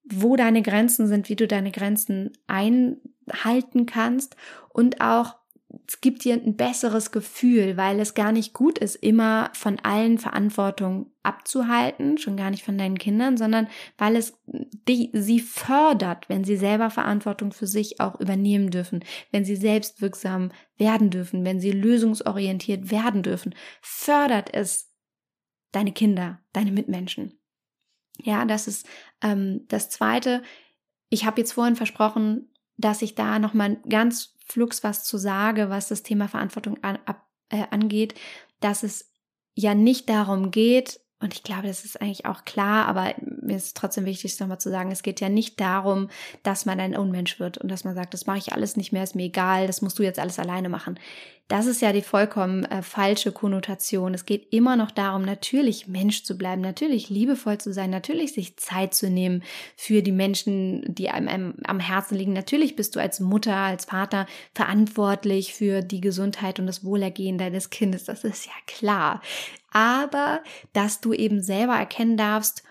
wo 0.05 0.37
deine 0.37 0.63
Grenzen 0.63 1.07
sind, 1.09 1.29
wie 1.29 1.37
du 1.37 1.47
deine 1.47 1.71
Grenzen 1.73 2.33
einhalten 2.47 3.87
kannst 3.87 4.37
und 4.69 5.01
auch 5.01 5.37
es 5.89 6.01
gibt 6.01 6.25
dir 6.25 6.35
ein 6.35 6.57
besseres 6.57 7.13
Gefühl, 7.13 7.77
weil 7.77 8.01
es 8.01 8.15
gar 8.15 8.33
nicht 8.33 8.53
gut 8.53 8.79
ist, 8.79 8.97
immer 8.97 9.51
von 9.53 9.79
allen 9.81 10.19
Verantwortung 10.19 11.13
abzuhalten, 11.23 12.19
schon 12.19 12.37
gar 12.37 12.51
nicht 12.51 12.65
von 12.65 12.79
deinen 12.79 12.99
Kindern, 12.99 13.37
sondern 13.37 13.69
weil 13.99 14.17
es 14.17 14.39
die, 14.47 15.11
sie 15.13 15.41
fördert, 15.41 16.29
wenn 16.29 16.45
sie 16.45 16.57
selber 16.57 16.91
Verantwortung 16.91 17.53
für 17.53 17.67
sich 17.67 18.01
auch 18.01 18.19
übernehmen 18.21 18.71
dürfen, 18.71 19.05
wenn 19.31 19.45
sie 19.45 19.57
selbstwirksam 19.57 20.51
werden 20.77 21.11
dürfen, 21.11 21.45
wenn 21.45 21.61
sie 21.61 21.73
lösungsorientiert 21.73 22.91
werden 22.91 23.23
dürfen, 23.23 23.55
fördert 23.81 24.53
es 24.53 24.93
deine 25.73 25.93
Kinder, 25.93 26.41
deine 26.53 26.73
Mitmenschen. 26.73 27.39
Ja, 28.23 28.45
das 28.45 28.67
ist 28.67 28.89
ähm, 29.23 29.67
das 29.69 29.91
Zweite. 29.91 30.43
Ich 31.11 31.25
habe 31.27 31.41
jetzt 31.41 31.53
vorhin 31.53 31.77
versprochen, 31.77 32.51
dass 32.77 33.03
ich 33.03 33.15
da 33.15 33.39
nochmal 33.39 33.77
ganz 33.89 34.36
flugs 34.47 34.83
was 34.83 35.05
zu 35.05 35.19
sage, 35.19 35.69
was 35.71 35.89
das 35.89 36.03
Thema 36.03 36.29
Verantwortung 36.29 36.83
an, 36.83 36.99
ab, 37.05 37.27
äh, 37.51 37.65
angeht, 37.71 38.15
dass 38.61 38.83
es 38.83 39.13
ja 39.55 39.75
nicht 39.75 40.09
darum 40.09 40.51
geht, 40.51 41.01
und 41.19 41.33
ich 41.33 41.43
glaube, 41.43 41.67
das 41.67 41.87
ist 41.87 42.01
eigentlich 42.03 42.27
auch 42.27 42.45
klar, 42.45 42.87
aber 42.87 43.15
mir 43.23 43.57
ist 43.57 43.75
trotzdem 43.75 44.05
wichtig, 44.05 44.33
es 44.33 44.41
nochmal 44.41 44.61
zu 44.61 44.71
sagen, 44.71 44.93
es 44.93 45.03
geht 45.03 45.21
ja 45.21 45.31
nicht 45.31 45.59
darum, 45.61 46.11
dass 46.43 46.67
man 46.67 46.79
ein 46.79 46.95
Unmensch 46.95 47.41
wird 47.41 47.57
und 47.57 47.71
dass 47.71 47.85
man 47.85 47.95
sagt, 47.95 48.13
das 48.13 48.27
mache 48.27 48.37
ich 48.37 48.53
alles 48.53 48.77
nicht 48.77 48.93
mehr, 48.93 49.03
ist 49.03 49.15
mir 49.15 49.25
egal, 49.25 49.67
das 49.67 49.81
musst 49.81 49.99
du 49.99 50.03
jetzt 50.03 50.19
alles 50.19 50.39
alleine 50.39 50.69
machen. 50.69 51.01
Das 51.49 51.67
ist 51.67 51.81
ja 51.81 51.93
die 51.93 52.03
vollkommen 52.03 52.65
äh, 52.67 52.83
falsche 52.83 53.31
Konnotation. 53.31 54.13
Es 54.15 54.27
geht 54.27 54.53
immer 54.53 54.77
noch 54.77 54.91
darum, 54.91 55.23
natürlich 55.23 55.87
Mensch 55.87 56.25
zu 56.25 56.37
bleiben, 56.37 56.61
natürlich 56.61 57.09
liebevoll 57.09 57.59
zu 57.59 57.73
sein, 57.73 57.89
natürlich 57.89 58.35
sich 58.35 58.57
Zeit 58.57 58.95
zu 58.95 59.09
nehmen 59.09 59.43
für 59.77 60.03
die 60.03 60.13
Menschen, 60.13 60.83
die 60.93 61.09
einem, 61.09 61.29
einem 61.29 61.55
am 61.65 61.79
Herzen 61.81 62.17
liegen. 62.17 62.33
Natürlich 62.33 62.77
bist 62.77 62.97
du 62.97 63.01
als 63.01 63.21
Mutter, 63.21 63.55
als 63.55 63.87
Vater 63.87 64.27
verantwortlich 64.55 65.55
für 65.55 65.83
die 65.83 66.01
Gesundheit 66.01 66.59
und 66.59 66.67
das 66.67 66.85
Wohlergehen 66.85 67.39
deines 67.39 67.71
Kindes. 67.71 68.05
Das 68.05 68.25
ist 68.25 68.47
ja 68.47 68.53
klar. 68.67 69.23
Aber, 69.77 70.43
dass 70.73 71.03
du 71.03 71.13
eben 71.13 71.43
selber 71.43 71.75
erkennen 71.75 72.17
darfst, 72.17 72.63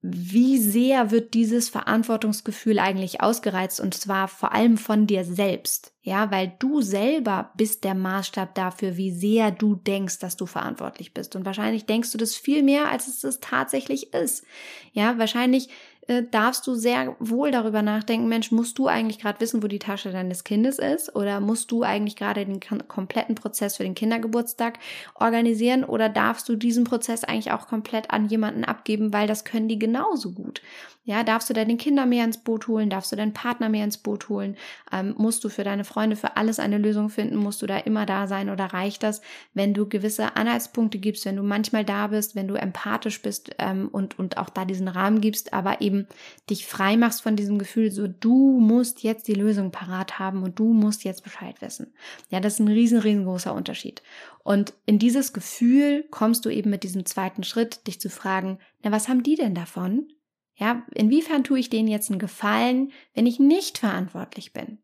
wie 0.00 0.56
sehr 0.56 1.10
wird 1.10 1.34
dieses 1.34 1.68
Verantwortungsgefühl 1.68 2.78
eigentlich 2.78 3.20
ausgereizt 3.20 3.80
und 3.80 3.92
zwar 3.92 4.28
vor 4.28 4.52
allem 4.52 4.78
von 4.78 5.06
dir 5.06 5.26
selbst, 5.26 5.92
ja, 6.00 6.30
weil 6.30 6.54
du 6.58 6.80
selber 6.80 7.52
bist 7.58 7.84
der 7.84 7.94
Maßstab 7.94 8.54
dafür, 8.54 8.96
wie 8.96 9.12
sehr 9.12 9.50
du 9.50 9.74
denkst, 9.74 10.20
dass 10.20 10.38
du 10.38 10.46
verantwortlich 10.46 11.12
bist. 11.12 11.36
Und 11.36 11.44
wahrscheinlich 11.44 11.84
denkst 11.84 12.10
du 12.12 12.18
das 12.18 12.34
viel 12.34 12.62
mehr, 12.62 12.88
als 12.88 13.08
es 13.08 13.24
es 13.24 13.38
tatsächlich 13.40 14.14
ist, 14.14 14.46
ja, 14.92 15.18
wahrscheinlich 15.18 15.68
äh, 16.08 16.24
darfst 16.28 16.66
du 16.66 16.74
sehr 16.74 17.16
wohl 17.20 17.50
darüber 17.52 17.82
nachdenken, 17.82 18.28
Mensch, 18.28 18.50
musst 18.50 18.78
du 18.78 18.88
eigentlich 18.88 19.20
gerade 19.20 19.40
wissen, 19.40 19.62
wo 19.62 19.68
die 19.68 19.78
Tasche 19.78 20.10
deines 20.10 20.44
Kindes 20.44 20.78
ist? 20.78 21.14
Oder 21.14 21.40
musst 21.40 21.70
du 21.70 21.82
eigentlich 21.82 22.16
gerade 22.16 22.44
den 22.44 22.60
kompletten 22.60 23.34
Prozess 23.36 23.76
für 23.76 23.84
den 23.84 23.94
Kindergeburtstag 23.94 24.78
organisieren? 25.14 25.84
Oder 25.84 26.08
darfst 26.08 26.48
du 26.48 26.56
diesen 26.56 26.84
Prozess 26.84 27.24
eigentlich 27.24 27.52
auch 27.52 27.68
komplett 27.68 28.10
an 28.10 28.26
jemanden 28.26 28.64
abgeben, 28.64 29.12
weil 29.12 29.28
das 29.28 29.44
können 29.44 29.68
die 29.68 29.78
genauso 29.78 30.32
gut? 30.32 30.60
Ja, 31.04 31.24
darfst 31.24 31.50
du 31.50 31.54
deine 31.54 31.76
Kinder 31.76 32.06
mehr 32.06 32.24
ins 32.24 32.38
Boot 32.38 32.68
holen? 32.68 32.88
Darfst 32.88 33.10
du 33.10 33.16
deinen 33.16 33.32
Partner 33.32 33.68
mehr 33.68 33.82
ins 33.82 33.98
Boot 33.98 34.28
holen? 34.28 34.56
Ähm, 34.92 35.14
musst 35.18 35.42
du 35.42 35.48
für 35.48 35.64
deine 35.64 35.82
Freunde 35.82 36.14
für 36.14 36.36
alles 36.36 36.60
eine 36.60 36.78
Lösung 36.78 37.08
finden? 37.08 37.34
Musst 37.34 37.60
du 37.60 37.66
da 37.66 37.78
immer 37.78 38.06
da 38.06 38.28
sein 38.28 38.50
oder 38.50 38.66
reicht 38.66 39.02
das, 39.02 39.20
wenn 39.52 39.74
du 39.74 39.88
gewisse 39.88 40.36
Anhaltspunkte 40.36 40.98
gibst, 40.98 41.24
wenn 41.24 41.34
du 41.34 41.42
manchmal 41.42 41.84
da 41.84 42.06
bist, 42.06 42.36
wenn 42.36 42.46
du 42.46 42.54
empathisch 42.54 43.20
bist 43.20 43.50
ähm, 43.58 43.88
und, 43.88 44.16
und 44.16 44.38
auch 44.38 44.48
da 44.48 44.64
diesen 44.64 44.86
Rahmen 44.86 45.20
gibst, 45.20 45.52
aber 45.52 45.80
eben 45.80 46.06
dich 46.48 46.66
frei 46.66 46.96
machst 46.96 47.22
von 47.22 47.34
diesem 47.34 47.58
Gefühl, 47.58 47.90
so 47.90 48.06
du 48.06 48.60
musst 48.60 49.02
jetzt 49.02 49.26
die 49.26 49.34
Lösung 49.34 49.72
parat 49.72 50.20
haben 50.20 50.44
und 50.44 50.60
du 50.60 50.72
musst 50.72 51.02
jetzt 51.02 51.24
Bescheid 51.24 51.60
wissen. 51.60 51.92
Ja, 52.28 52.38
das 52.38 52.54
ist 52.54 52.60
ein 52.60 52.68
riesen, 52.68 53.00
riesengroßer 53.00 53.52
Unterschied. 53.52 54.02
Und 54.44 54.72
in 54.86 55.00
dieses 55.00 55.32
Gefühl 55.32 56.04
kommst 56.12 56.44
du 56.44 56.48
eben 56.48 56.70
mit 56.70 56.84
diesem 56.84 57.04
zweiten 57.06 57.42
Schritt, 57.42 57.88
dich 57.88 58.00
zu 58.00 58.08
fragen, 58.08 58.58
na, 58.84 58.92
was 58.92 59.08
haben 59.08 59.24
die 59.24 59.34
denn 59.34 59.56
davon? 59.56 60.06
Ja, 60.62 60.86
inwiefern 60.94 61.42
tue 61.42 61.58
ich 61.58 61.70
denen 61.70 61.88
jetzt 61.88 62.08
einen 62.08 62.20
Gefallen, 62.20 62.92
wenn 63.14 63.26
ich 63.26 63.40
nicht 63.40 63.78
verantwortlich 63.78 64.52
bin? 64.52 64.78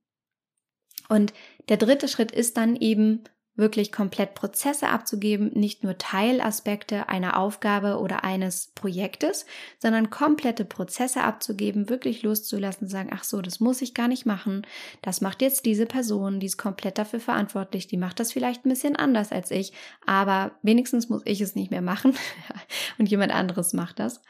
Und 1.08 1.32
der 1.68 1.76
dritte 1.76 2.08
Schritt 2.08 2.32
ist 2.32 2.56
dann 2.56 2.74
eben 2.74 3.22
wirklich 3.54 3.92
komplett 3.92 4.34
Prozesse 4.34 4.88
abzugeben, 4.88 5.52
nicht 5.54 5.84
nur 5.84 5.96
Teilaspekte 5.96 7.08
einer 7.08 7.38
Aufgabe 7.38 8.00
oder 8.00 8.24
eines 8.24 8.72
Projektes, 8.74 9.46
sondern 9.78 10.10
komplette 10.10 10.64
Prozesse 10.64 11.22
abzugeben, 11.22 11.88
wirklich 11.88 12.24
loszulassen, 12.24 12.88
sagen, 12.88 13.10
ach 13.12 13.22
so, 13.22 13.40
das 13.40 13.60
muss 13.60 13.80
ich 13.80 13.94
gar 13.94 14.08
nicht 14.08 14.26
machen, 14.26 14.66
das 15.02 15.20
macht 15.20 15.42
jetzt 15.42 15.64
diese 15.64 15.86
Person, 15.86 16.40
die 16.40 16.46
ist 16.46 16.58
komplett 16.58 16.98
dafür 16.98 17.20
verantwortlich, 17.20 17.86
die 17.86 17.98
macht 17.98 18.18
das 18.18 18.32
vielleicht 18.32 18.66
ein 18.66 18.70
bisschen 18.70 18.96
anders 18.96 19.30
als 19.30 19.52
ich, 19.52 19.72
aber 20.04 20.58
wenigstens 20.62 21.08
muss 21.08 21.22
ich 21.24 21.40
es 21.40 21.54
nicht 21.54 21.70
mehr 21.70 21.82
machen 21.82 22.16
und 22.98 23.08
jemand 23.08 23.30
anderes 23.32 23.74
macht 23.74 24.00
das. 24.00 24.20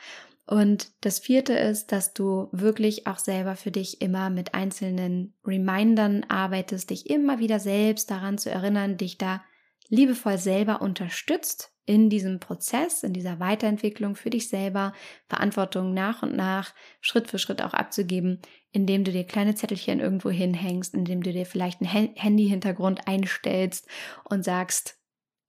Und 0.48 0.92
das 1.02 1.18
vierte 1.18 1.52
ist, 1.52 1.92
dass 1.92 2.14
du 2.14 2.48
wirklich 2.52 3.06
auch 3.06 3.18
selber 3.18 3.54
für 3.54 3.70
dich 3.70 4.00
immer 4.00 4.30
mit 4.30 4.54
einzelnen 4.54 5.34
Remindern 5.46 6.24
arbeitest, 6.24 6.88
dich 6.88 7.10
immer 7.10 7.38
wieder 7.38 7.60
selbst 7.60 8.10
daran 8.10 8.38
zu 8.38 8.50
erinnern, 8.50 8.96
dich 8.96 9.18
da 9.18 9.42
liebevoll 9.90 10.38
selber 10.38 10.80
unterstützt 10.80 11.74
in 11.84 12.08
diesem 12.08 12.40
Prozess, 12.40 13.02
in 13.02 13.12
dieser 13.12 13.40
Weiterentwicklung 13.40 14.16
für 14.16 14.30
dich 14.30 14.48
selber, 14.48 14.94
Verantwortung 15.28 15.92
nach 15.92 16.22
und 16.22 16.34
nach, 16.34 16.74
Schritt 17.02 17.28
für 17.28 17.38
Schritt 17.38 17.60
auch 17.60 17.74
abzugeben, 17.74 18.40
indem 18.72 19.04
du 19.04 19.12
dir 19.12 19.24
kleine 19.24 19.54
Zettelchen 19.54 20.00
irgendwo 20.00 20.30
hinhängst, 20.30 20.94
indem 20.94 21.22
du 21.22 21.30
dir 21.30 21.44
vielleicht 21.44 21.82
einen 21.82 22.14
Handy-Hintergrund 22.14 23.06
einstellst 23.06 23.86
und 24.24 24.46
sagst, 24.46 24.98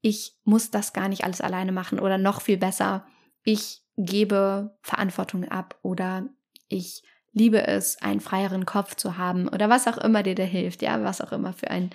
ich 0.01 0.35
muss 0.43 0.71
das 0.71 0.91
gar 0.91 1.07
nicht 1.07 1.23
alles 1.23 1.39
alleine 1.39 1.71
machen 1.71 2.01
oder 2.01 2.17
noch 2.17 2.41
viel 2.41 2.57
besser, 2.57 3.05
ich 3.45 3.81
gebe 3.99 4.77
Verantwortung 4.81 5.45
ab 5.45 5.77
oder 5.81 6.27
ich 6.69 7.03
liebe 7.33 7.67
es, 7.67 8.01
einen 8.01 8.21
freieren 8.21 8.65
Kopf 8.65 8.95
zu 8.95 9.17
haben 9.17 9.47
oder 9.47 9.69
was 9.69 9.87
auch 9.87 9.97
immer 9.97 10.23
dir 10.23 10.35
da 10.35 10.43
hilft, 10.43 10.81
ja, 10.81 11.03
was 11.03 11.21
auch 11.21 11.31
immer 11.31 11.53
für 11.53 11.69
ein 11.69 11.91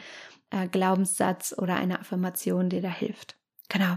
äh, 0.50 0.68
Glaubenssatz 0.68 1.54
oder 1.56 1.76
eine 1.76 1.98
Affirmation 1.98 2.68
dir 2.68 2.82
da 2.82 2.90
hilft. 2.90 3.36
Genau. 3.68 3.96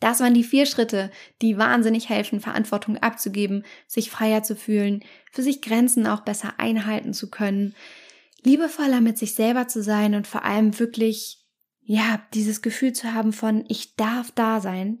Das 0.00 0.20
waren 0.20 0.34
die 0.34 0.44
vier 0.44 0.66
Schritte, 0.66 1.10
die 1.40 1.56
wahnsinnig 1.56 2.08
helfen, 2.10 2.40
Verantwortung 2.40 2.98
abzugeben, 2.98 3.64
sich 3.86 4.10
freier 4.10 4.42
zu 4.42 4.54
fühlen, 4.54 5.02
für 5.32 5.42
sich 5.42 5.62
Grenzen 5.62 6.06
auch 6.06 6.20
besser 6.20 6.54
einhalten 6.58 7.14
zu 7.14 7.30
können, 7.30 7.74
liebevoller 8.44 9.00
mit 9.00 9.16
sich 9.16 9.34
selber 9.34 9.68
zu 9.68 9.82
sein 9.82 10.14
und 10.14 10.26
vor 10.26 10.44
allem 10.44 10.78
wirklich, 10.78 11.44
ja, 11.80 12.20
dieses 12.34 12.60
Gefühl 12.60 12.92
zu 12.92 13.14
haben 13.14 13.32
von, 13.32 13.64
ich 13.68 13.96
darf 13.96 14.32
da 14.32 14.60
sein, 14.60 15.00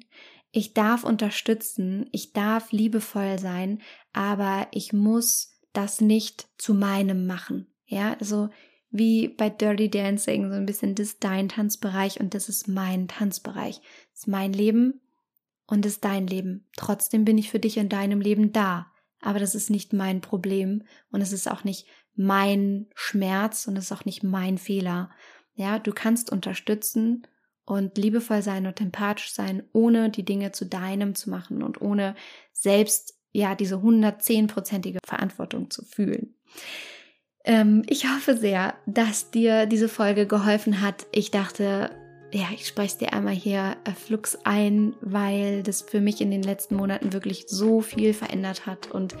ich 0.56 0.72
darf 0.72 1.04
unterstützen, 1.04 2.08
ich 2.12 2.32
darf 2.32 2.72
liebevoll 2.72 3.38
sein, 3.38 3.82
aber 4.14 4.68
ich 4.72 4.94
muss 4.94 5.60
das 5.74 6.00
nicht 6.00 6.48
zu 6.56 6.72
meinem 6.72 7.26
machen. 7.26 7.66
Ja, 7.84 8.16
also 8.18 8.48
wie 8.90 9.28
bei 9.28 9.50
Dirty 9.50 9.90
Dancing, 9.90 10.48
so 10.48 10.56
ein 10.56 10.64
bisschen 10.64 10.94
das 10.94 11.08
ist 11.08 11.24
dein 11.24 11.50
Tanzbereich 11.50 12.20
und 12.20 12.32
das 12.32 12.48
ist 12.48 12.68
mein 12.68 13.06
Tanzbereich. 13.06 13.82
Das 14.12 14.20
ist 14.20 14.28
mein 14.28 14.54
Leben 14.54 15.02
und 15.66 15.84
das 15.84 15.92
ist 15.92 16.04
dein 16.06 16.26
Leben. 16.26 16.66
Trotzdem 16.74 17.26
bin 17.26 17.36
ich 17.36 17.50
für 17.50 17.60
dich 17.60 17.76
in 17.76 17.90
deinem 17.90 18.22
Leben 18.22 18.52
da. 18.52 18.86
Aber 19.20 19.38
das 19.38 19.54
ist 19.54 19.68
nicht 19.68 19.92
mein 19.92 20.22
Problem 20.22 20.84
und 21.10 21.20
es 21.20 21.32
ist 21.32 21.50
auch 21.50 21.64
nicht 21.64 21.86
mein 22.14 22.86
Schmerz 22.94 23.68
und 23.68 23.76
es 23.76 23.86
ist 23.86 23.92
auch 23.92 24.06
nicht 24.06 24.22
mein 24.22 24.56
Fehler. 24.56 25.10
Ja, 25.54 25.78
du 25.78 25.92
kannst 25.92 26.32
unterstützen 26.32 27.26
und 27.66 27.98
liebevoll 27.98 28.42
sein 28.42 28.66
und 28.66 28.80
empathisch 28.80 29.32
sein, 29.32 29.64
ohne 29.72 30.08
die 30.08 30.24
Dinge 30.24 30.52
zu 30.52 30.64
deinem 30.64 31.14
zu 31.14 31.28
machen 31.28 31.62
und 31.62 31.82
ohne 31.82 32.14
selbst 32.52 33.14
ja 33.32 33.54
diese 33.54 33.76
110-prozentige 33.76 34.98
Verantwortung 35.04 35.70
zu 35.70 35.84
fühlen. 35.84 36.34
Ähm, 37.44 37.82
ich 37.88 38.08
hoffe 38.08 38.36
sehr, 38.36 38.74
dass 38.86 39.30
dir 39.30 39.66
diese 39.66 39.88
Folge 39.88 40.26
geholfen 40.26 40.80
hat. 40.80 41.06
Ich 41.12 41.30
dachte, 41.30 41.90
ja, 42.32 42.46
ich 42.54 42.66
spreche 42.66 42.92
es 42.92 42.98
dir 42.98 43.12
einmal 43.12 43.34
hier 43.34 43.76
äh, 43.84 43.92
flux 43.92 44.38
ein, 44.44 44.94
weil 45.00 45.62
das 45.62 45.82
für 45.82 46.00
mich 46.00 46.20
in 46.20 46.30
den 46.30 46.42
letzten 46.42 46.76
Monaten 46.76 47.12
wirklich 47.12 47.44
so 47.48 47.80
viel 47.80 48.14
verändert 48.14 48.66
hat. 48.66 48.90
Und 48.90 49.14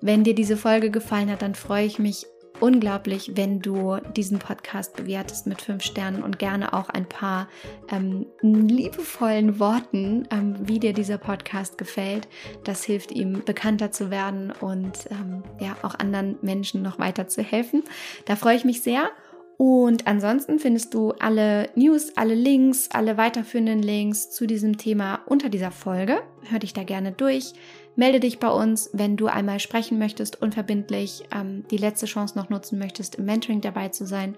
wenn 0.00 0.24
dir 0.24 0.34
diese 0.34 0.56
Folge 0.56 0.90
gefallen 0.90 1.30
hat, 1.30 1.42
dann 1.42 1.54
freue 1.54 1.86
ich 1.86 1.98
mich 1.98 2.26
unglaublich, 2.60 3.32
wenn 3.36 3.60
du 3.60 3.96
diesen 4.16 4.38
Podcast 4.38 4.96
bewertest 4.96 5.46
mit 5.46 5.62
fünf 5.62 5.82
Sternen 5.82 6.22
und 6.22 6.38
gerne 6.38 6.72
auch 6.72 6.88
ein 6.88 7.08
paar 7.08 7.48
ähm, 7.90 8.26
liebevollen 8.42 9.58
Worten, 9.58 10.26
ähm, 10.30 10.56
wie 10.60 10.78
dir 10.78 10.92
dieser 10.92 11.18
Podcast 11.18 11.78
gefällt. 11.78 12.28
Das 12.64 12.84
hilft 12.84 13.12
ihm, 13.12 13.42
bekannter 13.44 13.90
zu 13.90 14.10
werden 14.10 14.52
und 14.60 15.08
ähm, 15.10 15.42
ja 15.60 15.76
auch 15.82 15.94
anderen 15.94 16.36
Menschen 16.42 16.82
noch 16.82 16.98
weiter 16.98 17.28
zu 17.28 17.42
helfen. 17.42 17.82
Da 18.26 18.36
freue 18.36 18.56
ich 18.56 18.64
mich 18.64 18.82
sehr. 18.82 19.10
Und 19.58 20.06
ansonsten 20.06 20.60
findest 20.60 20.94
du 20.94 21.10
alle 21.18 21.68
News, 21.74 22.16
alle 22.16 22.34
Links, 22.34 22.90
alle 22.92 23.16
weiterführenden 23.16 23.82
Links 23.82 24.30
zu 24.30 24.46
diesem 24.46 24.78
Thema 24.78 25.20
unter 25.26 25.48
dieser 25.48 25.72
Folge. 25.72 26.20
Hör 26.48 26.60
dich 26.60 26.74
da 26.74 26.84
gerne 26.84 27.10
durch. 27.10 27.54
Melde 27.98 28.20
dich 28.20 28.38
bei 28.38 28.48
uns, 28.48 28.90
wenn 28.92 29.16
du 29.16 29.26
einmal 29.26 29.58
sprechen 29.58 29.98
möchtest, 29.98 30.40
unverbindlich, 30.40 31.24
ähm, 31.34 31.64
die 31.68 31.78
letzte 31.78 32.06
Chance 32.06 32.38
noch 32.38 32.48
nutzen 32.48 32.78
möchtest, 32.78 33.16
im 33.16 33.24
Mentoring 33.24 33.60
dabei 33.60 33.88
zu 33.88 34.06
sein. 34.06 34.36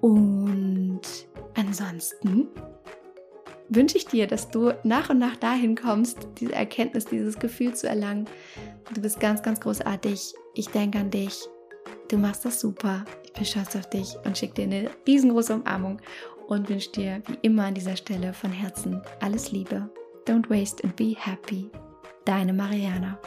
Und 0.00 1.00
ansonsten 1.54 2.48
wünsche 3.68 3.96
ich 3.96 4.08
dir, 4.08 4.26
dass 4.26 4.50
du 4.50 4.72
nach 4.82 5.08
und 5.08 5.20
nach 5.20 5.36
dahin 5.36 5.76
kommst, 5.76 6.26
diese 6.40 6.52
Erkenntnis, 6.52 7.04
dieses 7.04 7.38
Gefühl 7.38 7.74
zu 7.74 7.88
erlangen. 7.88 8.26
Du 8.92 9.00
bist 9.00 9.20
ganz, 9.20 9.40
ganz 9.40 9.60
großartig. 9.60 10.34
Ich 10.54 10.66
denke 10.70 10.98
an 10.98 11.12
dich. 11.12 11.46
Du 12.08 12.18
machst 12.18 12.44
das 12.44 12.58
super. 12.58 13.04
Ich 13.22 13.32
bin 13.34 13.44
stolz 13.44 13.76
auf 13.76 13.88
dich 13.88 14.16
und 14.24 14.36
schicke 14.36 14.54
dir 14.54 14.64
eine 14.64 14.90
riesengroße 15.06 15.54
Umarmung 15.54 16.02
und 16.48 16.68
wünsche 16.68 16.90
dir 16.90 17.22
wie 17.28 17.38
immer 17.42 17.66
an 17.66 17.74
dieser 17.74 17.94
Stelle 17.94 18.34
von 18.34 18.50
Herzen 18.50 19.00
alles 19.20 19.52
Liebe. 19.52 19.88
Don't 20.26 20.50
waste 20.50 20.82
and 20.82 20.96
be 20.96 21.14
happy 21.16 21.70
deine 22.24 22.52
Mariana. 22.52 23.18